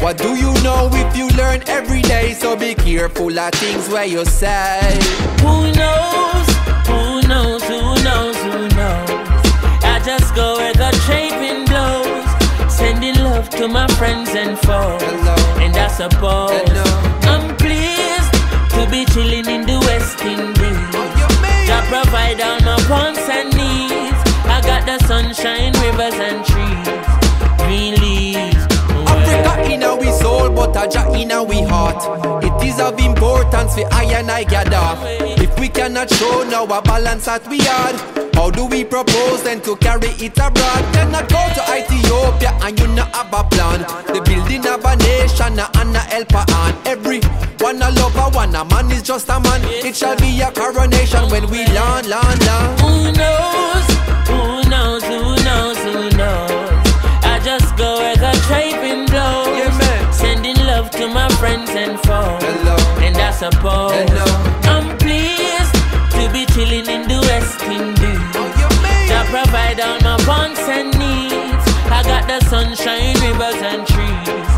What 0.00 0.16
do 0.16 0.36
you 0.36 0.54
know 0.62 0.88
if 0.92 1.16
you 1.16 1.26
learn 1.30 1.64
every 1.66 2.02
day? 2.02 2.34
So 2.34 2.54
be 2.56 2.76
careful 2.76 3.36
of 3.36 3.52
things 3.54 3.88
where 3.88 4.04
you 4.04 4.24
say. 4.24 4.78
Who 5.42 5.72
knows? 5.74 6.46
Who 6.86 7.02
knows? 7.26 7.64
Who 7.66 7.80
knows? 8.06 8.36
Who 8.46 8.68
knows? 8.78 9.10
I 9.82 10.00
just 10.04 10.36
go 10.36 10.58
where 10.58 10.72
the 10.72 10.94
trade 11.04 11.34
wind 11.42 11.66
blows, 11.66 12.72
sending 12.72 13.16
love 13.24 13.50
to 13.58 13.66
my 13.66 13.88
friends 13.98 14.30
and 14.36 14.56
foes. 14.56 15.02
And 15.58 15.76
I 15.76 15.88
suppose 15.88 16.62
I'm 17.26 17.56
pleased 17.56 18.32
to 18.78 18.86
be 18.88 19.04
chilling 19.10 19.50
in 19.50 19.66
the 19.66 19.80
West 19.90 20.22
Indies. 20.22 20.94
Oh, 20.94 21.10
Jah 21.66 21.82
provide 21.90 22.40
all 22.40 22.60
my 22.60 22.78
wants 22.88 23.28
and 23.28 23.50
needs. 23.50 23.59
Got 24.80 24.98
the 24.98 25.06
sunshine, 25.06 25.72
rivers 25.74 26.14
and 26.14 26.42
trees, 26.42 27.58
green 27.58 27.94
leaves. 28.00 28.56
Africa 29.06 29.70
in 29.70 29.82
our 29.82 30.12
soul, 30.12 30.48
but 30.48 30.74
a 30.74 30.88
Jah 30.88 31.12
in 31.12 31.32
our 31.32 31.68
heart. 31.68 32.42
It 32.42 32.66
is 32.66 32.80
of 32.80 32.98
importance 32.98 33.74
for 33.74 33.86
I 33.92 34.04
and 34.04 34.30
I 34.30 34.44
gather. 34.44 34.96
If 35.42 35.58
we 35.60 35.68
cannot 35.68 36.08
show 36.08 36.44
now 36.44 36.64
a 36.64 36.80
balance 36.80 37.26
that 37.26 37.46
we 37.48 37.58
had, 37.58 37.94
how 38.34 38.50
do 38.50 38.64
we 38.64 38.84
propose 38.84 39.42
then 39.42 39.60
to 39.62 39.76
carry 39.76 40.08
it 40.16 40.38
abroad? 40.38 40.82
Cannot 40.94 41.28
go 41.28 41.42
to 41.56 41.62
Ethiopia 41.76 42.56
and 42.62 42.78
you 42.80 42.88
not 42.88 43.14
have 43.14 43.34
a 43.34 43.44
plan. 43.44 43.80
The 44.06 44.22
building 44.24 44.66
of 44.66 44.82
a 44.82 44.96
nation 44.96 45.60
and 45.60 45.96
a 45.96 46.00
helper 46.08 46.44
on 46.54 46.74
every 46.86 47.20
one 47.60 47.82
a 47.82 47.90
lover, 47.90 48.34
one 48.34 48.54
a 48.54 48.64
man 48.64 48.90
is 48.90 49.02
just 49.02 49.28
a 49.28 49.38
man. 49.40 49.60
It 49.64 49.94
shall 49.94 50.16
be 50.16 50.40
a 50.40 50.50
coronation 50.50 51.28
when 51.28 51.50
we 51.50 51.66
land, 51.66 52.06
land, 52.06 52.46
land. 52.46 52.79
I 63.30 63.32
suppose 63.32 64.10
I'm 64.66 64.98
pleased 64.98 65.74
to 66.18 66.22
be 66.32 66.46
chilling 66.52 66.86
in 66.90 67.06
the 67.06 67.20
West 67.30 67.62
Indies. 67.62 68.18
Jah 69.06 69.24
provide 69.30 69.78
all 69.78 70.00
my 70.00 70.18
wants 70.26 70.58
and 70.66 70.90
needs. 70.98 71.64
I 71.86 72.02
got 72.02 72.26
the 72.26 72.44
sunshine, 72.50 73.14
rivers 73.22 73.62
and 73.62 73.86
trees, 73.86 74.50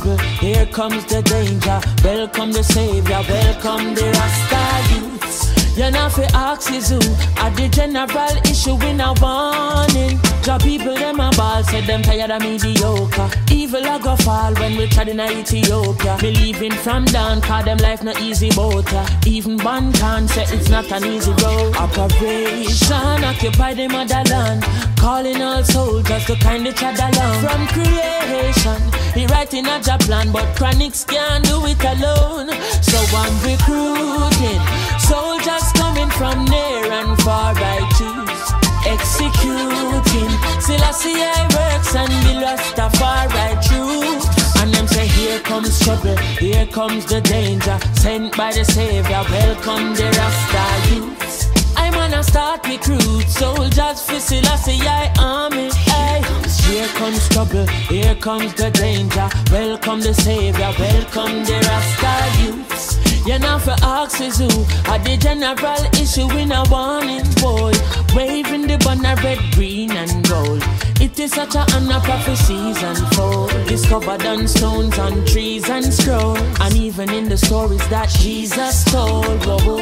trouble, 0.00 0.18
here 0.40 0.66
comes 0.66 1.04
the 1.06 1.22
danger. 1.22 1.80
Welcome 2.04 2.52
the 2.52 2.62
Savior, 2.62 3.22
welcome 3.28 3.94
the 3.94 4.04
Rasta 4.04 4.94
youths. 4.94 5.60
You're 5.76 5.90
not 5.90 6.12
for 6.12 6.22
who 6.22 6.98
at 7.36 7.56
the 7.56 7.68
general 7.70 8.36
issue 8.44 8.76
in 8.84 9.00
a 9.00 9.14
warning. 9.20 10.18
Job 10.42 10.62
people 10.62 10.94
them 10.94 11.20
a 11.20 11.30
ball 11.36 11.62
said 11.62 11.84
them 11.84 12.02
tired 12.02 12.30
of 12.30 12.42
mediocre. 12.42 13.30
Evil 13.50 13.84
a 13.84 13.98
go 14.02 14.16
fall 14.16 14.52
when 14.54 14.76
we 14.76 14.88
tried 14.88 15.08
in 15.08 15.20
Ethiopia. 15.20 16.16
Believing 16.20 16.72
from 16.72 17.04
down, 17.04 17.40
cause 17.40 17.64
them 17.64 17.78
life 17.78 18.02
not 18.02 18.20
easy 18.20 18.50
boat. 18.50 18.92
Even 19.26 19.58
one 19.58 19.92
can 19.92 20.26
say 20.28 20.44
it's 20.48 20.68
not 20.68 20.90
an 20.92 21.04
easy 21.04 21.32
road. 21.42 21.74
Operation 21.76 23.24
occupy 23.24 23.72
the 23.74 23.88
motherland. 23.88 24.64
Calling 24.98 25.40
all 25.40 25.62
soldiers 25.62 26.26
to 26.26 26.34
kind 26.36 26.66
each 26.66 26.82
other 26.82 27.08
along. 27.16 27.40
From 27.40 27.66
creation, 27.68 28.99
he 29.14 29.26
writing 29.26 29.66
a 29.66 29.80
job 29.80 30.00
plan, 30.00 30.32
but 30.32 30.46
Chronixx 30.56 31.06
can't 31.06 31.44
do 31.44 31.64
it 31.66 31.82
alone. 31.84 32.48
So 32.82 32.98
I'm 33.16 33.34
recruiting 33.42 34.62
soldiers 34.98 35.72
coming 35.72 36.10
from 36.10 36.44
near 36.44 36.92
and 36.92 37.20
far. 37.22 37.54
I 37.56 37.78
choose 37.98 38.60
executing. 38.86 40.32
Selassie 40.60 41.20
I 41.20 41.42
works 41.56 41.94
and 41.94 42.12
the 42.24 42.34
Rastafari 42.44 43.52
true. 43.66 44.20
And 44.60 44.72
them 44.74 44.86
say 44.86 45.06
here 45.06 45.40
comes 45.40 45.78
trouble, 45.80 46.16
here 46.38 46.66
comes 46.66 47.06
the 47.06 47.20
danger. 47.20 47.78
Sent 47.94 48.36
by 48.36 48.52
the 48.52 48.64
Savior, 48.64 49.22
welcome 49.30 49.94
the 49.94 50.06
Rasta 50.18 50.94
youths. 50.94 51.48
I'm 51.76 51.92
gonna 51.92 52.22
start 52.22 52.66
recruit 52.66 53.26
soldiers 53.28 54.02
for 54.02 54.20
Selassie 54.20 54.80
I 54.82 55.12
army. 55.18 55.70
Hey, 55.72 56.22
here 56.70 56.86
comes 56.88 57.28
trouble, 57.28 57.66
here 57.66 58.14
comes 58.16 58.54
the 58.54 58.70
danger. 58.70 59.28
Welcome 59.50 60.00
the 60.00 60.14
Savior, 60.14 60.72
welcome 60.78 61.44
the 61.44 61.58
Rasta 61.66 62.42
youths. 62.42 63.26
You're 63.26 63.38
not 63.38 63.62
for 63.62 63.76
axes 63.82 64.38
who 64.38 64.48
are 64.90 64.98
the 64.98 65.16
general 65.18 65.82
issue 66.00 66.30
in 66.38 66.52
a 66.52 66.62
warning 66.70 67.26
boy. 67.42 67.72
Waving 68.14 68.66
the 68.66 68.78
banner 68.78 69.14
red, 69.22 69.38
green, 69.52 69.90
and 69.90 70.26
gold. 70.28 70.62
It 71.00 71.18
is 71.18 71.32
such 71.32 71.54
a 71.54 71.66
honor 71.74 72.00
prophecies 72.00 72.82
unfold. 72.82 73.50
Discovered 73.66 74.24
on 74.24 74.48
stones, 74.48 74.98
on 74.98 75.24
trees, 75.26 75.68
and 75.68 75.92
scrolls. 75.92 76.38
And 76.60 76.74
even 76.76 77.10
in 77.10 77.28
the 77.28 77.36
stories 77.36 77.86
that 77.88 78.08
Jesus 78.08 78.84
told. 78.84 79.26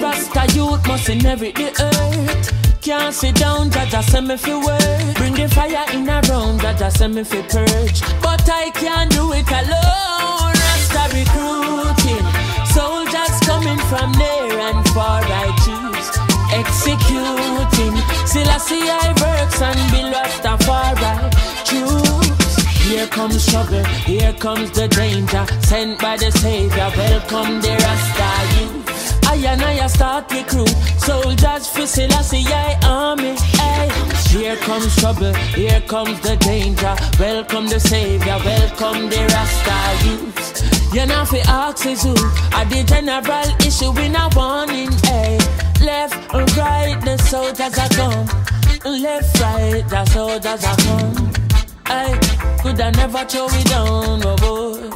Rasta 0.02 0.46
youth 0.54 0.86
must 0.86 1.08
inherit 1.08 1.54
the 1.54 1.70
earth. 1.80 2.67
Can't 2.88 3.14
sit 3.14 3.34
down, 3.34 3.68
Jaja 3.68 4.02
send 4.02 4.28
me 4.28 4.36
fi 4.38 4.54
work. 4.56 5.14
Bring 5.16 5.34
the 5.34 5.46
fire 5.50 5.84
in 5.92 6.08
a 6.08 6.22
round, 6.30 6.60
Jaja 6.62 6.90
send 6.90 7.16
me 7.16 7.22
fi 7.22 7.42
purge. 7.42 8.00
But 8.22 8.48
I 8.48 8.70
can't 8.70 9.10
do 9.12 9.30
it 9.34 9.46
alone. 9.60 10.54
Rasta 10.56 11.04
recruiting. 11.12 12.24
Soldiers 12.72 13.36
coming 13.44 13.78
from 13.90 14.10
near 14.12 14.58
and 14.68 14.88
far, 14.96 15.20
I 15.22 15.52
choose. 15.64 16.08
Executing. 16.60 17.94
Selassie 18.26 18.48
I 18.48 18.56
see 18.56 18.88
I 18.88 19.08
works 19.20 19.60
and 19.60 19.80
Bill 19.92 20.10
Rastafari. 20.16 21.12
Choose. 21.68 22.88
Here 22.88 23.06
comes 23.08 23.44
trouble, 23.44 23.84
here 23.84 24.32
comes 24.32 24.70
the 24.70 24.88
danger. 24.88 25.44
Sent 25.60 26.00
by 26.00 26.16
the 26.16 26.32
Savior, 26.32 26.90
welcome 26.96 27.60
the 27.60 27.68
Rasta 27.84 28.62
youth. 28.62 28.87
I 29.44 29.52
and 29.52 29.62
I 29.62 29.86
start 29.86 30.32
recruit 30.32 30.68
soldiers 30.98 31.68
for 31.68 31.86
Selassie 31.86 32.44
I 32.48 32.78
army. 32.84 33.36
Here 34.28 34.56
comes 34.56 34.96
trouble, 34.96 35.32
here 35.54 35.80
comes 35.82 36.20
the 36.20 36.36
danger. 36.36 36.94
Welcome 37.18 37.68
the 37.68 37.78
Savior, 37.78 38.38
welcome 38.44 39.08
the 39.08 39.20
Rasta 39.32 40.06
youth. 40.06 40.94
You're 40.94 41.06
not 41.06 41.28
for 41.28 41.38
axes 41.46 42.04
are 42.04 42.64
the 42.64 42.84
general 42.84 43.48
issue 43.66 43.96
in 44.00 44.16
a 44.16 44.28
warning. 44.34 44.92
Hey. 45.04 45.38
Left 45.80 46.34
and 46.34 46.56
right, 46.56 47.00
the 47.04 47.16
soldiers 47.18 47.78
are 47.78 47.88
come. 47.90 48.26
Left, 48.84 49.40
right, 49.40 49.88
the 49.88 50.04
soldiers 50.06 50.64
are 50.64 50.76
come. 50.76 51.32
Hey, 51.86 52.18
could 52.62 52.80
I 52.80 52.90
never 52.90 53.24
throw 53.24 53.46
it 53.50 53.66
down, 53.68 54.20
oh 54.24 54.36
boy. 54.36 54.90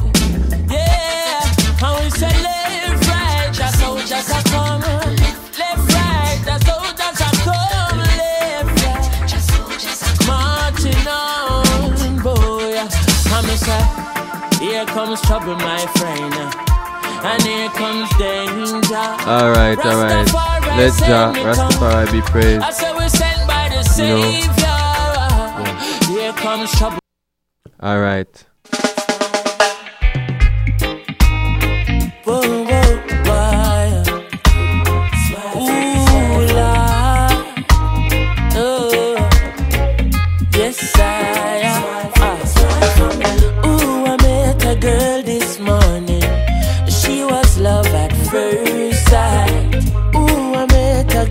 Yeah, 0.69 1.41
how 1.79 1.97
we 2.03 2.09
soldiers 2.09 2.62
Left, 4.29 5.87
right, 5.93 6.39
the 6.45 6.55
soldiers 6.65 7.19
are 7.21 7.37
come. 7.43 7.99
Left, 8.19 8.71
right. 8.83 9.05
Marching 10.27 11.07
on, 11.07 12.17
boy. 12.23 12.79
I'm 13.35 13.45
a 13.45 13.55
say, 13.57 13.83
here 14.63 14.85
comes 14.85 15.19
trouble, 15.21 15.55
my 15.55 15.85
friend. 15.97 16.33
And 17.25 17.41
here 17.43 17.69
comes 17.69 18.09
danger. 18.17 18.95
Alright, 18.95 19.79
alright. 19.79 20.27
Rastafari 20.27 20.77
Let 20.77 20.93
Jah. 20.99 21.33
Rastafari 21.35 22.11
be 22.11 22.21
praised. 22.21 22.61
I 22.61 22.71
say 22.71 22.91
we're 22.93 23.09
sent 23.09 23.47
by 23.47 23.69
the 23.69 23.81
You 23.97 24.07
know. 24.07 24.21
Savior. 24.31 26.19
Here 26.19 26.33
comes 26.33 26.71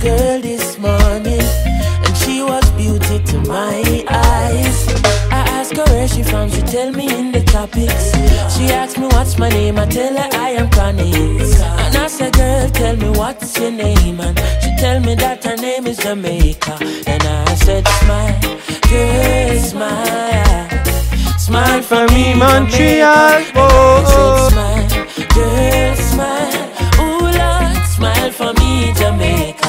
girl 0.03 0.41
this 0.41 0.79
morning. 0.79 1.47
And 2.05 2.17
she 2.17 2.43
was 2.43 2.69
beauty 2.73 3.19
to 3.31 3.39
my 3.47 4.05
eyes. 4.09 4.79
I 5.31 5.41
asked 5.59 5.77
her 5.77 5.85
where 5.95 6.09
she 6.09 6.23
from, 6.25 6.51
she 6.51 6.63
tell 6.63 6.91
me 6.91 7.07
in 7.19 7.31
the 7.31 7.43
topics. 7.43 8.11
She 8.55 8.65
asked 8.81 8.99
me 8.99 9.07
what's 9.07 9.39
my 9.39 9.49
name, 9.49 9.79
I 9.79 9.87
tell 9.87 10.15
her 10.17 10.29
I 10.33 10.51
am 10.61 10.69
Chronixx. 10.71 11.61
And 11.85 11.97
I 11.97 12.09
said, 12.09 12.33
girl, 12.33 12.69
tell 12.71 12.97
me 12.97 13.11
what's 13.11 13.57
your 13.59 13.71
name. 13.71 14.21
And 14.21 14.37
she 14.63 14.71
tell 14.77 14.99
me 15.01 15.15
that 15.15 15.45
her 15.45 15.57
name 15.57 15.87
is 15.87 15.99
Jamaica. 15.99 16.79
And 17.07 17.23
I 17.23 17.55
said, 17.55 17.87
smile, 18.01 18.41
girl, 18.91 19.59
smile. 19.71 20.69
Smile 21.39 21.83
for 21.83 22.07
me, 22.13 22.35
Montreal. 22.35 23.39
Oh, 23.55 24.03
oh. 24.15 24.49
Smile, 24.51 24.89
girl, 25.37 25.95
smile. 26.11 26.67
Ooh, 27.03 27.31
Lord, 27.39 27.87
smile 27.87 28.33
for 28.33 28.53
me, 28.61 28.93
Jamaica. 28.95 29.62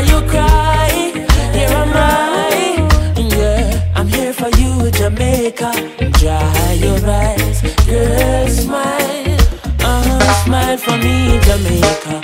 Never 0.00 0.12
you 0.12 0.30
cry. 0.30 1.12
Here 1.52 1.68
am 1.68 1.92
I. 1.94 2.88
Yeah, 3.16 3.92
I'm 3.94 4.08
here 4.08 4.32
for 4.32 4.48
you, 4.56 4.90
Jamaica. 4.92 5.72
Dry 6.12 6.72
your 6.80 6.98
eyes, 7.06 7.60
girl, 7.84 8.48
smile. 8.48 9.36
Uh, 9.80 10.44
smile 10.44 10.78
for 10.78 10.96
me, 10.98 11.38
Jamaica. 11.42 12.16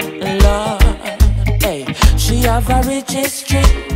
Lord, 0.42 1.62
hey, 1.62 1.84
she 2.16 2.42
have 2.42 2.68
a 2.70 2.82
rich 2.88 3.12
history. 3.12 3.95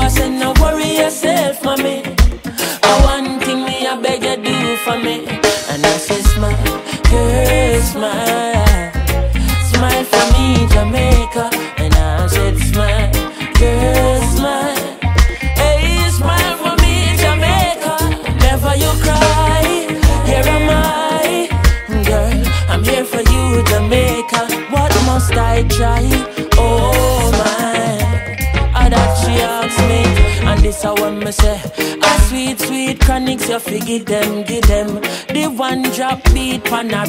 I 0.00 0.08
said, 0.08 0.30
no 0.30 0.52
worry 0.60 0.87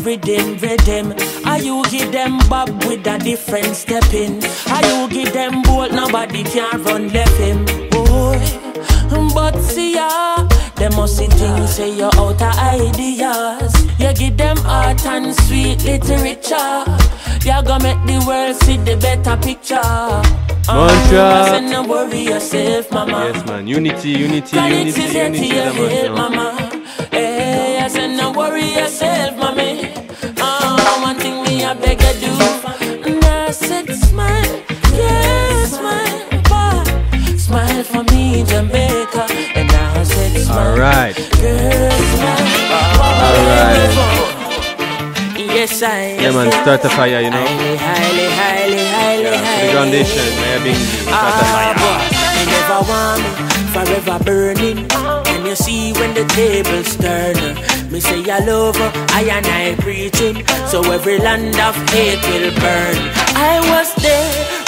rhythm, 0.10 0.58
rhythm. 0.58 1.14
Are 1.46 1.60
you 1.60 1.84
give 1.90 2.12
them 2.12 2.40
bob 2.50 2.70
with 2.86 3.06
a 3.06 3.20
different 3.20 3.76
step 3.76 4.12
in? 4.14 4.44
Are 4.74 4.86
you 4.90 5.08
give 5.10 5.34
them 5.34 5.62
bolt, 5.62 5.92
nobody 5.92 6.44
can 6.44 6.84
run 6.84 7.10
left 7.10 7.38
him, 7.38 7.66
boy. 7.92 8.40
But 9.36 9.60
see 9.62 9.96
ya, 9.96 10.48
them 10.76 10.96
must 10.96 11.18
see 11.18 11.28
things 11.28 11.76
say 11.76 11.96
you're 11.96 12.16
out 12.16 12.42
of 12.42 12.58
ideas. 12.58 13.74
You 14.00 14.14
give 14.14 14.38
them 14.38 14.58
art 14.66 15.06
and 15.06 15.36
sweet 15.44 15.84
literature. 15.86 16.86
You're 17.46 17.62
gonna 17.64 17.84
make 17.84 18.02
the 18.08 18.24
world 18.28 18.56
see 18.64 18.78
the 18.78 18.96
better 18.98 19.38
picture. 19.38 19.76
Uh-huh. 19.78 20.88
Montreal. 20.88 21.34
I 21.34 21.50
said, 21.50 21.70
no 21.70 21.84
worry 21.88 22.20
yourself, 22.22 22.92
mama. 22.92 23.32
Yes, 23.34 23.48
man. 23.48 23.68
Unity, 23.68 24.10
unity, 24.10 24.58
Chronixx 24.58 24.78
unity, 24.78 25.02
is 25.02 25.12
here 25.12 25.30
to 25.30 25.36
unity. 25.36 25.48
your 25.48 25.56
yeah, 25.56 25.72
man, 25.72 25.90
help, 25.90 26.04
you 26.04 26.10
know. 26.10 26.16
mama. 26.16 26.44
Hey, 26.44 26.49
I 26.49 26.49
said, 40.80 41.14
smile. 41.14 42.40
All 42.40 42.56
right. 42.56 42.60
All 43.20 43.42
right. 43.48 44.10
Yes, 45.38 45.84
I 45.84 46.16
Yeah, 46.22 46.32
man. 46.32 46.52
Start 46.52 46.86
a 46.86 46.90
fire, 46.90 47.20
you 47.20 47.30
know. 47.30 47.44
Highly, 47.44 48.28
highly, 48.32 48.84
highly, 48.88 49.24
Yeah, 49.24 49.84
the 49.84 50.04
may 50.40 50.56
I 50.56 50.60
bring 50.64 50.80
start 51.04 51.36
a 51.36 51.46
fire. 51.52 51.76
Ah, 51.76 52.00
you 52.40 52.46
never 52.48 52.80
want 52.88 53.24
me 53.24 53.50
forever 53.74 54.24
burning. 54.24 54.80
And 55.28 55.46
you 55.46 55.56
see 55.56 55.92
when 55.94 56.14
the 56.14 56.26
tables 56.32 56.96
turn. 56.96 57.36
Me 57.92 58.00
say 58.00 58.24
I 58.30 58.40
love 58.40 58.76
her, 58.78 58.92
I 59.10 59.24
and 59.36 59.46
I 59.48 59.76
preaching. 59.82 60.46
So 60.68 60.80
every 60.92 61.18
land 61.20 61.60
of 61.60 61.76
hate 61.92 62.22
will 62.30 62.52
burn. 62.62 62.98
I 63.36 63.60
was 63.74 63.99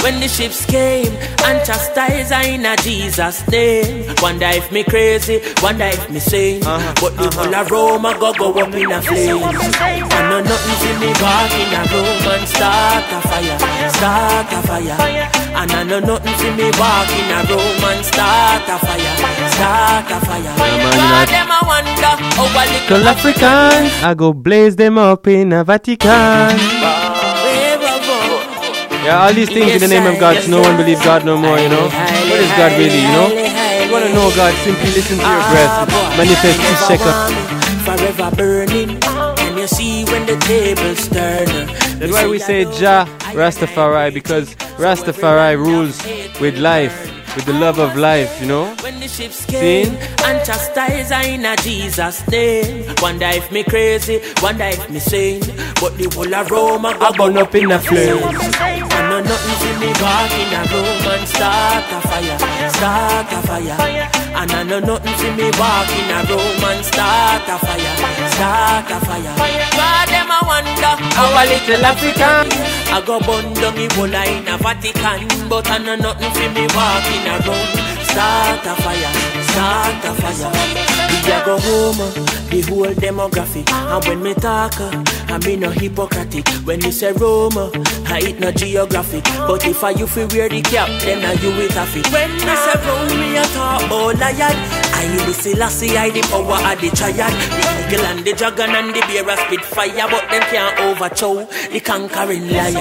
when 0.03 0.19
the 0.19 0.27
ships 0.27 0.65
came 0.65 1.13
and 1.45 1.57
chastised 1.65 2.31
I 2.31 2.43
in 2.55 2.65
a 2.65 2.75
Jesus 2.77 3.47
name. 3.49 4.13
Wonder 4.21 4.49
if 4.49 4.71
me 4.71 4.83
crazy, 4.83 5.41
wonder 5.61 5.85
if 5.85 6.09
me 6.09 6.19
sane. 6.19 6.63
Uh-huh, 6.63 6.93
but 7.01 7.15
the 7.17 7.29
uh-huh. 7.29 7.43
whole 7.43 7.55
of 7.55 7.71
Rome 7.71 8.05
I 8.05 8.13
go 8.17 8.33
go 8.33 8.53
up 8.53 8.73
in 8.73 8.91
a 8.91 9.01
flame. 9.01 9.43
I 9.43 10.19
know 10.29 10.41
nothing 10.41 10.77
see 10.81 10.95
me 11.01 11.09
walk 11.21 11.53
in 11.53 11.73
a 11.73 11.81
room 11.93 12.25
and 12.33 12.47
start 12.47 13.05
a 13.09 13.19
fire, 13.29 13.57
start 13.89 14.51
a 14.53 14.59
fire. 14.67 15.29
And 15.51 15.71
I 15.71 15.83
know 15.83 15.99
nothing 15.99 16.35
see 16.41 16.53
me 16.57 16.69
walk 16.77 17.09
in 17.11 17.29
a 17.31 17.39
room 17.49 17.83
and 17.85 18.05
start 18.05 18.65
a 18.65 18.77
fire, 18.81 19.13
start 19.53 20.11
a 20.11 20.17
fire. 20.25 20.53
man, 20.57 20.73
you 20.77 20.89
God, 20.97 21.27
them 21.29 21.51
I 21.51 21.61
wonder 21.61 22.13
how 22.35 22.47
a 22.49 22.63
little 22.65 22.91
Little 22.91 23.07
Africans, 23.07 23.91
I 24.03 24.13
go 24.15 24.33
blaze 24.33 24.75
them 24.75 24.97
up 24.97 25.27
in 25.27 25.53
a 25.53 25.63
Vatican. 25.63 27.10
Yeah, 29.03 29.23
all 29.25 29.33
these 29.33 29.49
things 29.49 29.73
in 29.73 29.79
the 29.81 29.87
name 29.87 30.05
of 30.05 30.19
God, 30.19 30.37
so 30.43 30.51
no 30.51 30.61
one 30.61 30.77
believes 30.77 31.01
God 31.01 31.25
no 31.25 31.35
more, 31.37 31.57
you 31.57 31.69
know. 31.69 31.85
What 31.89 32.39
is 32.39 32.51
God 32.53 32.77
really, 32.77 33.01
you 33.01 33.11
know? 33.17 33.29
You 33.85 33.91
wanna 33.91 34.13
know 34.13 34.29
God, 34.35 34.53
simply 34.63 34.91
listen 34.93 35.17
to 35.17 35.23
your 35.25 35.45
breath. 35.51 35.73
Ah, 35.89 36.15
Manifest 36.17 36.59
each 36.59 36.83
second. 36.87 37.15
forever 37.81 38.35
burning. 38.35 38.99
And 39.41 39.57
you 39.57 39.67
see 39.67 40.05
when 40.05 40.25
the 40.27 40.37
tables 40.45 41.07
turn. 41.09 41.47
That's 41.99 42.11
why 42.13 42.27
we 42.27 42.39
say 42.39 42.65
Jah 42.65 43.05
Rastafari, 43.33 44.13
because 44.13 44.55
Rastafari 44.77 45.57
rules 45.57 45.97
with 46.39 46.57
life, 46.59 47.10
with 47.35 47.45
the 47.45 47.53
love 47.53 47.79
of 47.79 47.95
life, 47.95 48.39
you 48.41 48.47
know. 48.47 48.75
When 48.81 48.99
the 48.99 49.07
ships 49.07 49.45
came 49.45 49.95
and 50.25 50.45
chastise 50.45 51.11
I 51.11 51.23
in 51.23 51.45
a 51.45 51.55
Jesus 51.57 52.27
name. 52.27 52.93
Wonder 53.01 53.27
if 53.27 53.51
me 53.51 53.63
crazy, 53.63 54.21
wonder 54.41 54.65
if 54.65 54.89
me 54.89 54.99
sane. 54.99 55.41
But 55.79 55.97
the 55.97 56.09
whole 56.13 56.33
of 56.33 56.51
Rome 56.51 56.85
I 56.85 57.11
burn 57.17 57.37
up 57.37 57.53
in 57.55 57.71
a 57.71 57.79
flame. 57.79 58.19
I 58.23 59.09
know 59.09 59.21
nothing 59.21 59.57
see 59.61 59.75
me 59.79 59.89
walk 60.01 60.31
in 60.41 60.53
a 60.53 60.61
room 60.71 61.03
and 61.13 61.27
start 61.27 61.85
a 61.91 61.99
fire, 62.07 62.37
start 62.69 63.31
a 63.31 63.39
fire. 63.47 64.09
And 64.35 64.51
I 64.51 64.63
know 64.63 64.79
nothing 64.79 65.15
see 65.17 65.31
me 65.31 65.49
walk 65.57 65.89
in 65.89 66.11
a 66.11 66.19
room 66.29 66.63
and 66.63 66.85
start 66.85 67.47
a 67.47 67.57
fire, 67.59 67.95
start 68.35 68.91
a 68.91 68.97
fire. 69.05 69.35
God 69.75 70.07
them 70.09 70.31
I 70.31 70.39
wonder 70.45 70.93
how 71.15 71.31
a 71.31 71.43
little 71.47 71.85
African 71.85 72.60
I 72.91 72.99
go 73.05 73.19
bun 73.21 73.53
down 73.53 73.73
the 73.75 73.87
whole 73.95 74.05
in 74.05 74.47
a 74.47 74.57
Vatican, 74.57 75.49
but 75.49 75.69
I 75.69 75.77
know 75.77 75.95
nothing 75.95 76.31
for 76.31 76.49
me 76.51 76.67
walking 76.75 77.25
around. 77.25 77.71
Start 78.03 78.65
a 78.67 78.75
fire, 78.83 79.13
start 79.47 80.03
a 80.03 80.11
fire. 80.19 80.51
We 81.07 81.31
a 81.31 81.39
go 81.45 81.55
home, 81.57 82.01
the 82.51 82.61
whole 82.67 82.93
demographic. 82.93 83.71
And 83.71 84.05
when 84.05 84.21
me 84.23 84.33
talk, 84.33 84.75
uh, 84.79 84.91
I 85.31 85.37
mean 85.47 85.61
no 85.61 85.69
hypocrite. 85.69 86.45
When 86.65 86.79
me 86.79 86.91
say 86.91 87.13
Roma, 87.13 87.71
I 88.05 88.19
it 88.19 88.39
no 88.41 88.51
geographic. 88.51 89.23
But 89.47 89.65
if 89.65 89.81
I 89.81 89.91
you 89.91 90.05
feel 90.05 90.27
wear 90.27 90.49
the 90.49 90.61
cap, 90.61 90.89
then 91.01 91.23
I 91.23 91.39
you 91.39 91.55
with 91.55 91.71
a 91.71 91.87
it. 91.97 92.11
When 92.11 92.31
me 92.35 92.55
say 92.59 92.75
Rome, 92.83 93.15
me 93.15 93.37
a 93.37 93.43
talk 93.55 93.81
about 93.87 94.19
lion. 94.19 94.57
I 94.91 95.07
oh, 95.07 95.25
the 95.25 95.33
Selassie, 95.33 95.97
I 95.97 96.09
the 96.09 96.21
power 96.27 96.59
of 96.59 96.81
the 96.81 96.89
triad. 96.91 97.31
The 97.31 97.95
eagle 97.95 98.05
and 98.11 98.25
the 98.27 98.33
dragon 98.33 98.75
and 98.75 98.89
the 98.93 98.99
bear 99.07 99.23
a 99.23 99.37
spit 99.37 99.63
fire, 99.63 100.07
but 100.11 100.27
them 100.27 100.43
can't 100.51 100.77
overthrow 100.83 101.47
the 101.71 101.79
conquering 101.79 102.51
lion. 102.51 102.75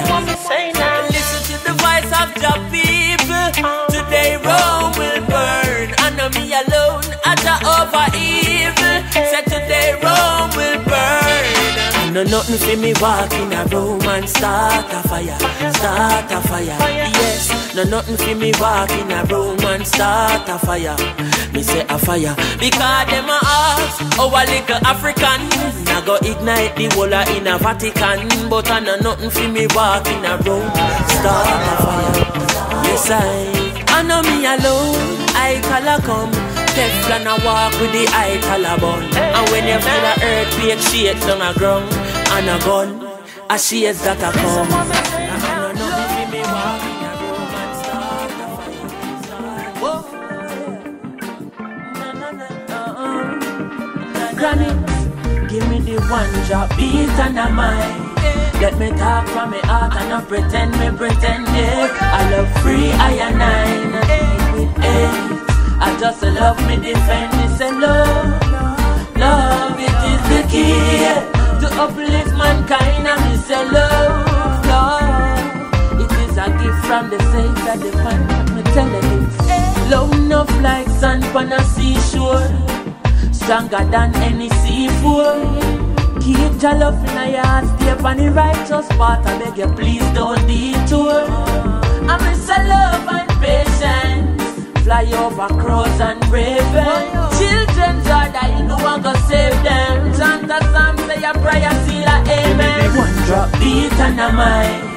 Listen 1.07 1.41
to 1.47 1.57
the 1.63 1.75
voice 1.79 2.11
of 2.19 2.35
the 2.35 2.53
people. 2.75 3.47
Today 3.95 4.35
Rome 4.43 4.91
will 4.99 5.23
burn, 5.31 5.95
and 6.03 6.19
me 6.35 6.51
alone. 6.51 7.07
A 7.23 7.33
over 7.63 8.07
evil, 8.19 8.99
said 9.15 9.50
No 12.21 12.27
nothing 12.27 12.59
for 12.59 12.77
me 12.77 12.93
walking 13.01 13.51
a 13.55 13.65
room 13.73 14.03
and 14.03 14.29
start 14.29 14.85
a 14.93 15.09
fire, 15.09 15.39
start 15.73 16.31
a 16.31 16.47
fire. 16.47 16.77
Yes, 17.17 17.75
no 17.75 17.83
nothing 17.85 18.19
for 18.19 18.35
me 18.35 18.53
walking 18.61 19.11
a 19.11 19.25
room 19.25 19.59
and 19.61 19.87
start 19.87 20.47
a 20.47 20.59
fire. 20.59 20.95
Me 21.55 21.63
say 21.63 21.81
a 21.89 21.99
fire 21.99 22.37
because 22.61 23.07
them 23.09 23.25
a 23.25 23.39
ask 23.41 24.19
our 24.19 24.45
little 24.45 24.87
African. 24.87 25.41
I 25.89 26.03
go 26.05 26.17
ignite 26.17 26.77
the 26.77 26.95
whole 26.95 27.11
a 27.11 27.25
in 27.35 27.47
a 27.47 27.57
Vatican, 27.57 28.51
but 28.51 28.71
I 28.71 28.81
know 28.81 28.97
nothing 28.97 29.31
for 29.31 29.49
me 29.49 29.67
walking 29.75 30.23
a 30.27 30.37
room 30.45 30.69
start 31.09 31.63
a 31.73 31.77
fire. 31.81 32.85
Yes 32.85 33.11
I, 33.11 33.85
I 33.97 34.03
know 34.03 34.21
me 34.21 34.45
alone. 34.45 35.25
I 35.33 35.59
call 35.65 35.89
a 35.89 36.03
come. 36.03 36.51
Teflon 36.71 37.27
a 37.27 37.35
walk 37.45 37.73
with 37.81 37.91
the 37.91 38.07
eye 38.15 38.39
collarbone 38.47 39.03
And 39.13 39.51
when 39.51 39.67
you 39.67 39.79
feel 39.83 40.07
a 40.07 40.15
earthquake 40.23 40.79
shake 40.79 41.21
down 41.27 41.43
a 41.43 41.53
ground 41.59 41.91
And 42.33 42.49
a 42.49 42.59
gun, 42.65 42.91
that 44.05 44.19
come 44.21 44.71
I 44.71 44.87
know 45.51 45.73
nothing 45.73 46.15
for 46.15 46.27
me 46.33 46.41
walking 46.55 47.03
a 47.05 47.13
room 47.21 47.55
and 47.61 47.73
start 47.81 48.31
a 48.31 48.47
fire. 48.57 49.73
Whoa. 49.83 49.97
Na, 51.99 52.09
na, 52.13 52.29
na, 52.31 52.47
uh-uh. 52.71 54.35
Granny, 54.39 54.71
give 55.49 55.67
me 55.69 55.79
the 55.81 55.97
one 56.09 56.33
drop 56.47 56.69
beat 56.77 57.19
and 57.19 57.39
a 57.39 57.51
mind 57.51 58.01
Let 58.61 58.79
me 58.79 58.89
talk 58.91 59.27
from 59.29 59.51
me 59.51 59.59
heart 59.65 59.97
and 59.97 60.09
not 60.11 60.29
pretend 60.29 60.73
me 60.79 60.89
pretend 60.97 61.47
yeah. 61.49 61.89
I 62.01 62.31
love 62.31 62.51
free 62.63 62.93
I 62.93 63.13
and 63.27 63.39
nine 63.39 63.95
eight 64.81 65.21
I 65.83 65.97
just 65.99 66.23
love 66.23 66.59
me 66.69 66.77
defend 66.77 67.33
me 67.37 67.49
say 67.57 67.73
love 67.73 68.41
Love 69.17 69.79
it 69.79 69.97
is 70.13 70.23
the 70.31 70.43
key 70.49 71.40
To 71.61 71.69
uplift 71.83 72.33
mankind 72.37 73.07
and 73.07 73.21
me 73.25 73.37
say 73.37 73.65
love 73.71 74.65
It 76.01 76.13
is 76.25 76.37
a 76.39 76.49
gift 76.61 76.81
from 76.87 77.11
the 77.11 77.19
Savior 77.33 77.77
divine 77.85 78.27
Let 78.29 78.51
me 78.55 78.63
tell 78.73 78.89
you 78.89 79.91
Love 79.91 80.13
enough 80.15 80.63
like 80.63 80.89
sand 80.89 81.25
on 81.37 81.53
a 81.53 81.63
seashore 81.65 82.49
Stronger 83.33 83.85
than 83.91 84.15
any 84.17 84.49
seafood 84.49 85.81
Keep 86.21 86.63
your 86.63 86.75
love 86.75 87.03
in 87.09 87.33
your 87.33 87.45
heart, 87.45 87.65
stay 87.81 87.91
on 87.91 88.17
the 88.19 88.31
righteous 88.31 88.87
path. 88.89 89.27
I 89.27 89.39
beg 89.39 89.59
you, 89.59 89.67
please 89.75 90.05
don't 90.15 90.47
detour. 90.47 91.25
I 92.09 92.17
miss 92.25 92.49
a 92.49 92.59
love 92.69 93.09
and 93.09 93.31
patience. 93.41 94.30
Fly 94.85 95.05
over 95.13 95.49
crows 95.61 96.01
and 96.01 96.21
ravens. 96.29 97.39
Children 97.39 97.95
are 98.09 98.31
dying, 98.33 98.67
no 98.67 98.77
one 98.79 99.03
go 99.03 99.13
save 99.29 99.57
them. 99.63 100.13
Chant 100.17 100.51
a 100.51 100.59
psalm, 100.73 100.97
say 101.07 101.23
a 101.23 101.33
prayer, 101.35 101.71
seal 101.85 102.09
a 102.09 102.17
amen. 102.27 102.97
One 102.97 103.17
drop 103.27 103.53
beat 103.61 103.93
and 103.93 104.21
a 104.21 104.33
mind. 104.33 104.91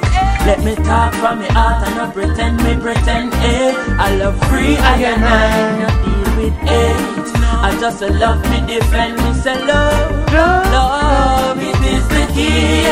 Let 0.46 0.60
me 0.64 0.76
talk 0.76 1.14
from 1.16 1.40
me 1.40 1.48
heart 1.48 1.88
and 1.88 1.96
not 1.96 2.14
pretend 2.14 2.58
me 2.58 2.76
pretend 2.76 3.34
eh. 3.36 3.74
I 3.98 4.16
love 4.16 4.38
free 4.50 4.76
I 4.76 4.98
and 5.12 5.24
I 5.24 5.80
not 5.80 5.96
deal 6.04 6.44
with 6.44 6.54
hate. 6.68 7.34
I 7.64 7.78
just 7.80 8.02
love 8.02 8.42
me 8.52 8.60
defend 8.68 9.16
me 9.24 9.34
say 9.36 9.56
love, 9.66 10.34
love 10.34 11.58
it 11.62 11.80
is 11.96 12.06
the 12.10 12.26
key 12.36 12.84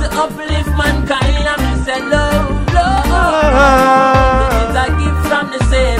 to 0.00 0.06
uplift 0.22 0.70
mankind 0.76 1.46
and 1.46 1.78
me 1.78 1.84
say 1.84 2.00
love, 2.02 2.74
love 2.74 4.27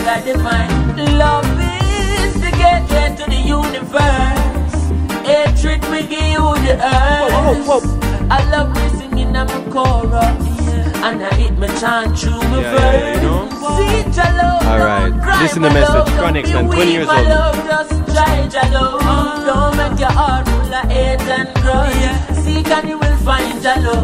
the 0.08 0.14
Savior 0.14 0.32
divine. 0.32 1.18
Love 1.18 1.44
is 1.60 2.34
the 2.34 2.50
gateway 2.56 3.14
to 3.16 3.24
the 3.28 3.40
universe. 3.58 4.76
Hatred 5.26 5.80
we 5.90 6.00
give 6.08 6.28
you 6.34 6.44
the 6.64 6.74
earth. 6.80 8.30
I 8.30 8.50
love 8.50 8.74
me 8.74 8.98
singing 8.98 9.36
and 9.36 9.48
my 9.48 9.60
chorus. 9.70 10.46
And 11.04 11.22
I 11.22 11.34
hit 11.34 11.58
my 11.58 11.66
chant 11.80 12.18
through 12.18 12.40
my 12.50 12.60
Yeah, 12.60 12.72
yeah, 12.72 13.14
you 13.14 13.20
know? 13.22 13.48
See 13.76 14.02
Jalo, 14.16 14.50
Alright, 14.64 15.12
listen 15.42 15.62
to 15.62 15.68
my 15.68 15.74
message. 15.74 15.94
love, 15.94 16.06
don't 16.06 16.34
man, 16.34 16.66
20 16.66 16.92
years 16.92 17.08
old. 17.08 17.26
love, 17.28 17.56
just 17.66 17.90
try 18.12 18.48
Jalo. 18.54 18.98
Don't 19.46 19.76
make 19.76 20.00
your 20.00 20.10
heart 20.10 20.48
full 20.48 20.74
of 20.74 20.90
hate 20.90 21.20
and 21.20 21.54
grudge. 21.62 22.44
Seek 22.44 22.68
and 22.70 22.88
you 22.88 22.98
will 22.98 23.16
find 23.18 23.60
Jalo. 23.62 23.94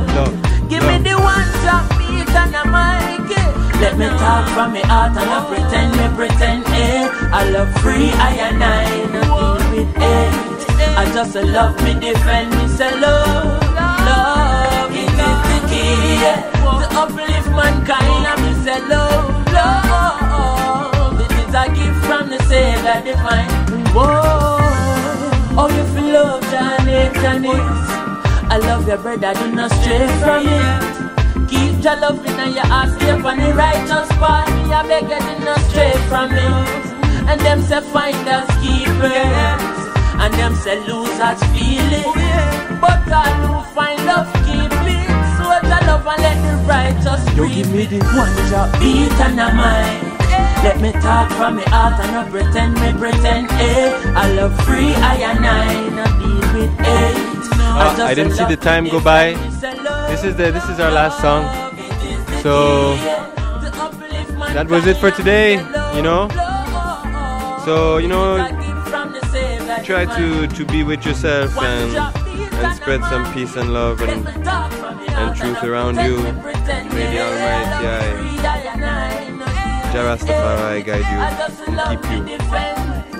Give 0.68 0.84
me 0.86 0.98
the 0.98 1.16
one 1.18 1.48
drop 1.62 2.03
beat 2.14 2.30
and 2.30 2.54
a 2.54 2.62
mic. 2.74 3.38
eh. 3.38 3.80
Let 3.82 3.98
me 3.98 4.06
talk 4.06 4.46
from 4.54 4.72
me 4.72 4.80
heart 4.82 5.16
and 5.16 5.26
not 5.26 5.48
pretend 5.50 5.90
me 5.98 6.06
pretend 6.16 6.64
eh. 6.68 7.08
I 7.32 7.50
love 7.50 7.70
free 7.82 8.10
I 8.12 8.30
and 8.48 8.62
I 8.62 8.84
not 9.12 9.58
deal 9.60 9.70
with 9.74 9.96
hate. 9.96 10.54
I 10.96 11.04
just 11.12 11.34
love 11.34 11.74
me 11.82 11.94
defend 11.98 12.50
me 12.56 12.68
say 12.68 12.90
love, 13.00 13.60
love 13.74 14.92
it 14.94 15.10
is 15.28 15.40
the 15.50 15.58
key 15.70 16.22
to 16.80 16.86
uplift 17.02 17.48
mankind 17.50 18.26
and 18.30 18.40
me 18.42 18.52
say 18.64 18.80
love, 18.86 19.52
love 19.52 21.20
it 21.20 21.32
is 21.42 21.54
a 21.54 21.64
gift 21.74 22.00
from 22.06 22.30
the 22.30 22.38
Savior 22.44 23.02
divine. 23.04 23.50
Whoa, 23.94 24.58
oh 25.58 25.68
you 25.76 25.84
feel 25.94 26.12
love 26.12 26.44
and 26.54 27.46
it. 27.46 27.54
I 28.54 28.58
love 28.58 28.86
your 28.86 28.98
brother, 28.98 29.34
do 29.34 29.50
not 29.52 29.70
stray 29.72 30.06
from 30.22 30.46
it. 30.46 30.93
Keep 31.54 31.84
your 31.84 31.96
love 31.96 32.26
in 32.26 32.54
your 32.54 32.66
heart, 32.66 32.90
stay 32.98 33.12
on 33.12 33.36
the 33.38 33.54
righteous 33.54 34.08
path. 34.18 34.50
Me 34.56 34.72
a 34.74 34.82
beg 34.82 35.06
you, 35.06 35.20
do 35.22 35.44
not 35.44 35.60
stray 35.70 35.94
from 36.10 36.32
it. 36.32 36.84
And 37.30 37.40
them 37.40 37.62
say 37.62 37.80
find 37.94 38.28
us 38.28 38.48
keepers, 38.58 39.70
and 40.22 40.34
them 40.34 40.54
say 40.56 40.80
losers 40.86 41.40
feel 41.54 41.92
it. 42.02 42.80
But 42.80 43.06
all 43.12 43.34
who 43.46 43.54
find 43.74 44.04
love 44.04 44.32
keep 44.42 44.72
it. 44.82 45.14
So 45.38 45.44
your 45.46 45.82
love 45.86 46.06
and 46.06 46.22
let 46.26 46.38
the 46.42 46.54
righteous 46.66 47.22
You 47.36 47.48
give 47.48 47.72
me 47.72 47.86
the 47.86 48.00
one 48.18 48.34
drop 48.48 48.72
beat 48.80 49.12
and 49.22 49.40
a 49.40 49.54
mind. 49.54 50.23
Let 50.64 50.80
me 50.80 50.92
talk 50.92 51.30
from 51.32 51.56
me 51.56 51.62
heart 51.66 52.00
and 52.00 52.12
not 52.12 52.30
pretend 52.30 52.74
me 52.80 52.90
pretend 52.98 53.50
eh. 53.52 53.92
I 54.16 54.32
love 54.32 54.54
free 54.64 54.94
I 54.94 55.16
and 55.16 55.44
I 55.44 55.88
not 55.90 56.12
deal 56.18 56.46
with 56.56 56.72
hate. 56.80 57.34
Uh, 57.76 58.06
I 58.08 58.14
didn't 58.14 58.32
see 58.32 58.46
the 58.46 58.56
time 58.56 58.88
go 58.88 58.98
by. 58.98 59.34
This 60.08 60.24
is 60.24 60.36
the 60.36 60.50
this 60.50 60.66
is 60.70 60.80
our 60.80 60.90
last 60.90 61.20
song. 61.20 61.44
So 62.40 62.96
that 64.56 64.66
was 64.70 64.86
it 64.86 64.96
for 64.96 65.10
today, 65.10 65.60
you 65.94 66.00
know. 66.00 66.28
So 67.66 67.98
you 67.98 68.08
know, 68.08 68.40
try 69.84 70.06
to 70.16 70.46
to 70.46 70.64
be 70.64 70.82
with 70.82 71.04
yourself 71.04 71.56
and 71.58 71.92
and 72.54 72.76
spread 72.76 73.02
some 73.12 73.30
peace 73.34 73.54
and 73.56 73.74
love 73.74 74.00
and 74.00 74.26
and 75.20 75.36
truth 75.36 75.62
around 75.62 75.96
you. 75.96 76.16
May 76.94 77.06
the 77.12 77.20
Almighty 77.20 77.86
I, 77.86 79.33
Jah 79.94 80.02
Rastafari 80.02 80.82
guide 80.82 81.06
you 81.06 81.18
keep 81.86 82.02
you. 82.10 82.26
You 82.26 82.38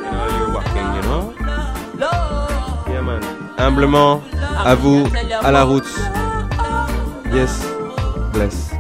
know, 0.03 0.27
you're 0.35 0.51
walking, 0.51 0.89
you 0.97 1.03
know? 1.07 1.23
Yeah, 2.91 3.01
man. 3.01 3.23
Humblement, 3.57 4.23
à 4.65 4.75
vous, 4.75 5.07
à 5.45 5.53
la 5.53 5.63
route. 5.63 5.87
Yes, 7.33 7.65
bless. 8.33 8.75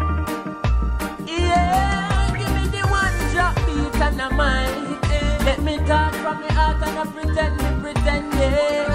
From 6.25 6.43
heart 6.51 6.83
and 6.83 7.15
pretend 7.15 7.61
pretend, 7.83 8.35
yeah. 8.35 8.94